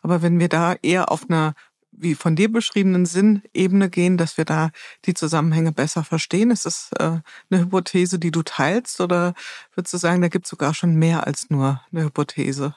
[0.02, 1.54] Aber wenn wir da eher auf einer
[1.96, 4.70] wie von dir beschriebenen Sinnebene gehen, dass wir da
[5.04, 6.50] die Zusammenhänge besser verstehen?
[6.50, 7.20] Ist das äh,
[7.50, 9.34] eine Hypothese, die du teilst oder
[9.74, 12.74] würdest du sagen, da gibt es sogar schon mehr als nur eine Hypothese?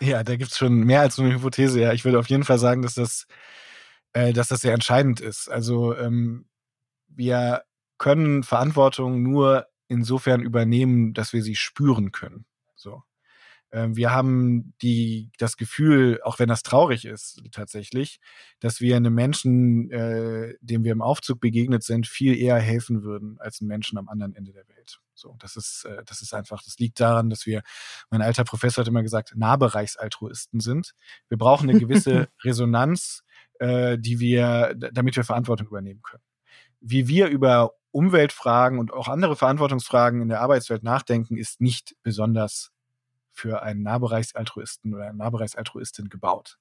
[0.00, 1.80] Ja, da gibt's schon mehr als nur eine Hypothese.
[1.80, 3.26] Ja, ich würde auf jeden Fall sagen, dass das,
[4.12, 5.48] äh, dass das sehr entscheidend ist.
[5.48, 6.46] Also ähm,
[7.08, 7.64] wir
[7.98, 12.44] können Verantwortung nur insofern übernehmen, dass wir sie spüren können.
[12.74, 13.02] So.
[13.74, 18.20] Ähm, wir haben die, das Gefühl, auch wenn das traurig ist tatsächlich,
[18.60, 23.36] dass wir einem Menschen, äh, dem wir im Aufzug begegnet sind, viel eher helfen würden
[23.40, 25.00] als einem Menschen am anderen Ende der Welt.
[25.14, 27.62] So, das ist, äh, das ist einfach, das liegt daran, dass wir,
[28.10, 30.94] mein alter Professor hat immer gesagt, Nahbereichsaltruisten sind.
[31.28, 33.24] Wir brauchen eine gewisse Resonanz,
[33.58, 36.22] äh, die wir, damit wir Verantwortung übernehmen können.
[36.78, 42.73] Wie wir über Umweltfragen und auch andere Verantwortungsfragen in der Arbeitswelt nachdenken, ist nicht besonders
[43.34, 46.58] für einen Nahbereichsaltruisten oder eine Nahbereichsaltruistin gebaut.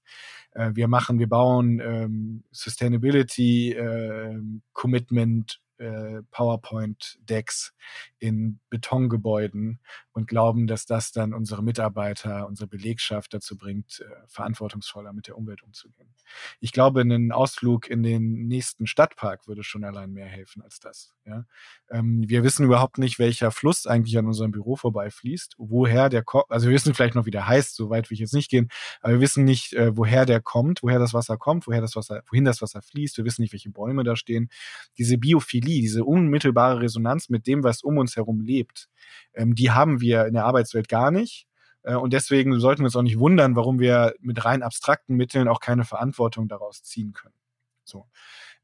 [0.52, 4.40] Äh, wir machen, wir bauen ähm, Sustainability, äh,
[4.74, 7.74] Commitment, äh, PowerPoint-Decks
[8.20, 9.80] in Betongebäuden
[10.14, 15.38] und glauben, dass das dann unsere Mitarbeiter, unsere Belegschaft dazu bringt, äh, verantwortungsvoller mit der
[15.38, 16.14] Umwelt umzugehen.
[16.60, 21.14] Ich glaube, ein Ausflug in den nächsten Stadtpark würde schon allein mehr helfen als das.
[21.26, 21.46] Ja?
[21.90, 26.46] Ähm, wir wissen überhaupt nicht, welcher Fluss eigentlich an unserem Büro vorbeifließt, woher der kommt.
[26.50, 28.70] Also wir wissen vielleicht noch, wie der heißt, so weit will ich jetzt nicht gehen,
[29.02, 32.22] aber wir wissen nicht, äh, woher der kommt, woher das Wasser kommt, woher das Wasser,
[32.30, 33.18] wohin das Wasser fließt.
[33.18, 34.50] Wir wissen nicht, welche Bäume da stehen.
[34.98, 38.90] Diese Biophilie, diese unmittelbare Resonanz mit dem, was um uns herum lebt,
[39.34, 41.48] ähm, die haben wir in der Arbeitswelt gar nicht.
[41.84, 45.48] Äh, und deswegen sollten wir uns auch nicht wundern, warum wir mit rein abstrakten Mitteln
[45.48, 47.36] auch keine Verantwortung daraus ziehen können.
[47.84, 48.08] So.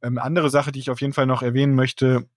[0.01, 2.27] Ähm, andere Sache, die ich auf jeden Fall noch erwähnen möchte,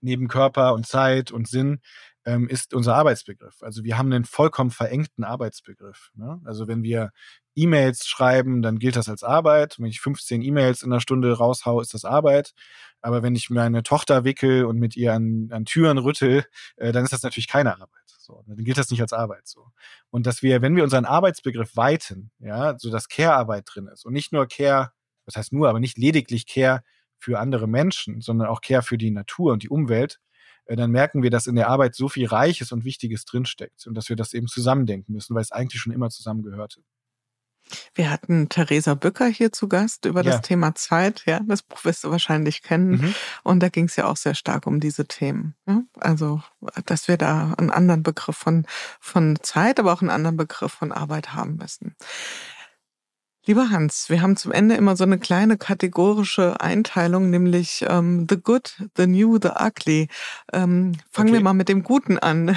[0.00, 1.80] neben Körper und Zeit und Sinn,
[2.24, 3.62] ähm, ist unser Arbeitsbegriff.
[3.62, 6.10] Also wir haben einen vollkommen verengten Arbeitsbegriff.
[6.14, 6.40] Ne?
[6.44, 7.10] Also wenn wir
[7.54, 9.76] E-Mails schreiben, dann gilt das als Arbeit.
[9.78, 12.52] Wenn ich 15 E-Mails in einer Stunde raushau, ist das Arbeit.
[13.00, 16.44] Aber wenn ich meine Tochter wickel und mit ihr an, an Türen rüttel,
[16.76, 18.04] äh, dann ist das natürlich keine Arbeit.
[18.24, 19.68] So, dann gilt das nicht als Arbeit so.
[20.10, 24.14] Und dass wir, wenn wir unseren Arbeitsbegriff weiten, ja, so dass Care-Arbeit drin ist und
[24.14, 24.92] nicht nur Care,
[25.26, 26.82] das heißt nur, aber nicht lediglich Care
[27.18, 30.20] für andere Menschen, sondern auch Care für die Natur und die Umwelt,
[30.66, 34.08] dann merken wir, dass in der Arbeit so viel Reiches und Wichtiges drinsteckt und dass
[34.08, 36.80] wir das eben zusammendenken müssen, weil es eigentlich schon immer zusammengehörte.
[37.94, 40.32] Wir hatten Theresa Bücker hier zu Gast über ja.
[40.32, 41.22] das Thema Zeit.
[41.26, 42.90] Ja, das Buch wirst du wahrscheinlich kennen.
[42.90, 43.14] Mhm.
[43.42, 45.54] Und da ging es ja auch sehr stark um diese Themen.
[45.66, 45.82] Ja?
[45.98, 46.42] Also,
[46.86, 48.66] dass wir da einen anderen Begriff von,
[49.00, 51.96] von Zeit, aber auch einen anderen Begriff von Arbeit haben müssen.
[53.46, 58.38] Lieber Hans, wir haben zum Ende immer so eine kleine kategorische Einteilung, nämlich ähm, The
[58.38, 60.08] Good, The New, The Ugly.
[60.54, 61.32] Ähm, fangen okay.
[61.38, 62.56] wir mal mit dem Guten an.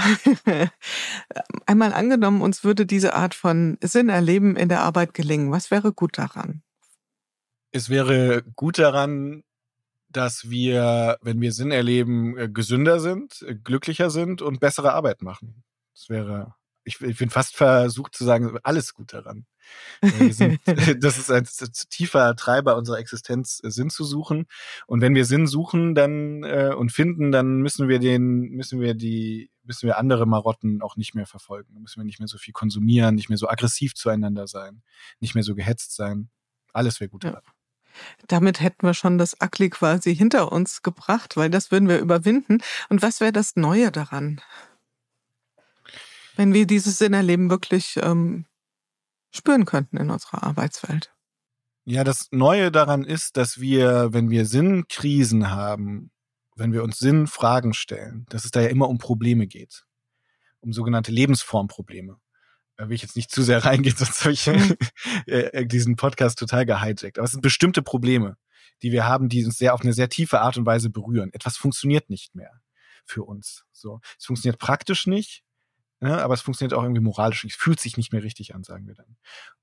[1.66, 5.52] Einmal angenommen, uns würde diese Art von Sinn erleben in der Arbeit gelingen.
[5.52, 6.62] Was wäre gut daran?
[7.72, 9.44] Es wäre gut daran,
[10.08, 15.22] dass wir, wenn wir Sinn erleben, äh, gesünder sind, äh, glücklicher sind und bessere Arbeit
[15.22, 15.66] machen.
[15.94, 19.46] Das wäre, ich, ich bin fast versucht zu sagen, alles gut daran.
[20.02, 20.60] Sind,
[21.04, 21.48] das ist ein
[21.90, 24.46] tiefer Treiber unserer Existenz, äh, Sinn zu suchen.
[24.86, 28.94] Und wenn wir Sinn suchen dann äh, und finden, dann müssen wir den, müssen wir
[28.94, 31.74] die, müssen wir andere Marotten auch nicht mehr verfolgen.
[31.74, 34.82] Dann müssen wir nicht mehr so viel konsumieren, nicht mehr so aggressiv zueinander sein,
[35.20, 36.30] nicht mehr so gehetzt sein.
[36.74, 37.42] Alles wäre gut ja.
[38.28, 42.60] Damit hätten wir schon das Akli quasi hinter uns gebracht, weil das würden wir überwinden.
[42.90, 44.42] Und was wäre das Neue daran?
[46.36, 48.46] Wenn wir dieses Sinnerleben wirklich ähm,
[49.38, 51.14] spüren könnten in unserer Arbeitswelt.
[51.86, 56.12] Ja, das Neue daran ist, dass wir, wenn wir Sinnkrisen haben,
[56.58, 59.86] wenn wir uns Sinnfragen stellen, dass es da ja immer um Probleme geht.
[60.60, 62.18] Um sogenannte Lebensformprobleme.
[62.76, 64.76] Da will ich jetzt nicht zu sehr reingehen, sonst habe ich mhm.
[65.28, 67.20] Äh, diesen Podcast total gehijackt.
[67.20, 68.38] Aber es sind bestimmte Probleme,
[68.82, 71.32] die wir haben, die uns sehr auf eine sehr tiefe Art und Weise berühren.
[71.34, 72.62] Etwas funktioniert nicht mehr
[73.06, 73.64] für uns.
[73.72, 75.44] So, es funktioniert praktisch nicht,
[76.00, 76.22] Ne?
[76.22, 77.44] Aber es funktioniert auch irgendwie moralisch.
[77.46, 79.18] Es fühlt sich nicht mehr richtig an, sagen wir dann.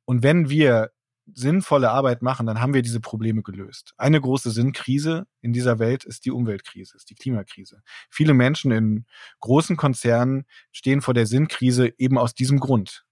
[0.05, 0.91] Und wenn wir
[1.33, 3.95] sinnvolle Arbeit machen, dann haben wir diese Probleme gelöst.
[3.97, 7.83] Eine große Sinnkrise in dieser Welt ist die Umweltkrise, ist die Klimakrise.
[8.11, 9.07] Viele Menschen in
[9.41, 13.05] großen Konzernen stehen vor der Sinnkrise eben aus diesem Grund.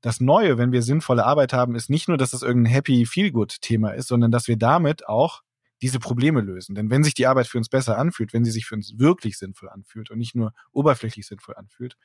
[0.00, 3.30] Das Neue, wenn wir sinnvolle Arbeit haben, ist nicht nur, dass das irgendein Happy Feel
[3.30, 5.42] Good Thema ist, sondern dass wir damit auch
[5.82, 6.74] diese Probleme lösen.
[6.74, 9.38] Denn wenn sich die Arbeit für uns besser anfühlt, wenn sie sich für uns wirklich
[9.38, 11.96] sinnvoll anfühlt und nicht nur oberflächlich sinnvoll anfühlt,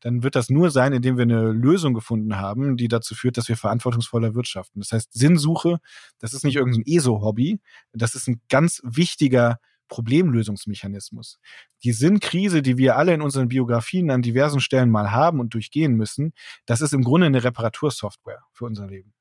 [0.00, 3.48] dann wird das nur sein, indem wir eine Lösung gefunden haben, die dazu führt, dass
[3.48, 4.80] wir verantwortungsvoller wirtschaften.
[4.80, 5.78] Das heißt, Sinnsuche,
[6.18, 7.60] das ist nicht irgendein ESO-Hobby,
[7.92, 11.38] das ist ein ganz wichtiger Problemlösungsmechanismus.
[11.84, 15.94] Die Sinnkrise, die wir alle in unseren Biografien an diversen Stellen mal haben und durchgehen
[15.94, 16.32] müssen,
[16.64, 19.12] das ist im Grunde eine Reparatursoftware für unser Leben.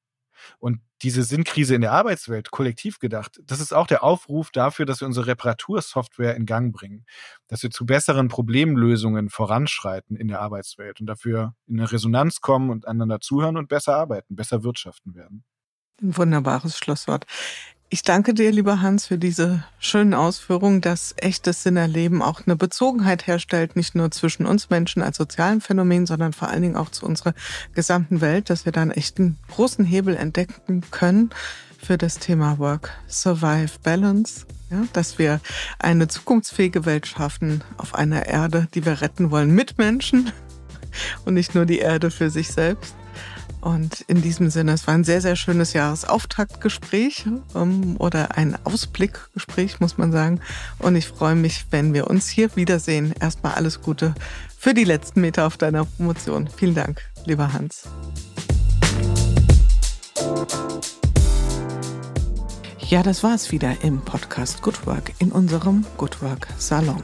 [0.60, 5.02] Und diese Sinnkrise in der Arbeitswelt, kollektiv gedacht, das ist auch der Aufruf dafür, dass
[5.02, 7.06] wir unsere Reparatursoftware in Gang bringen,
[7.48, 12.70] dass wir zu besseren Problemlösungen voranschreiten in der Arbeitswelt und dafür in eine Resonanz kommen
[12.70, 15.44] und einander zuhören und besser arbeiten, besser wirtschaften werden.
[16.02, 17.26] Ein wunderbares Schlusswort.
[17.94, 23.28] Ich danke dir, lieber Hans, für diese schönen Ausführungen, dass echtes Sinnerleben auch eine Bezogenheit
[23.28, 27.06] herstellt, nicht nur zwischen uns Menschen als sozialen Phänomen, sondern vor allen Dingen auch zu
[27.06, 27.34] unserer
[27.74, 31.32] gesamten Welt, dass wir da einen echten großen Hebel entdecken können
[31.84, 34.46] für das Thema Work, Survive, Balance.
[34.70, 35.42] Ja, dass wir
[35.78, 40.32] eine zukunftsfähige Welt schaffen auf einer Erde, die wir retten wollen mit Menschen
[41.26, 42.96] und nicht nur die Erde für sich selbst.
[43.62, 47.26] Und in diesem Sinne, es war ein sehr, sehr schönes Jahresauftaktgespräch
[47.56, 50.42] ähm, oder ein Ausblickgespräch, muss man sagen.
[50.80, 53.14] Und ich freue mich, wenn wir uns hier wiedersehen.
[53.20, 54.16] Erstmal alles Gute
[54.58, 56.50] für die letzten Meter auf deiner Promotion.
[56.56, 57.84] Vielen Dank, lieber Hans.
[62.80, 67.04] Ja, das war es wieder im Podcast Good Work in unserem Good Work Salon.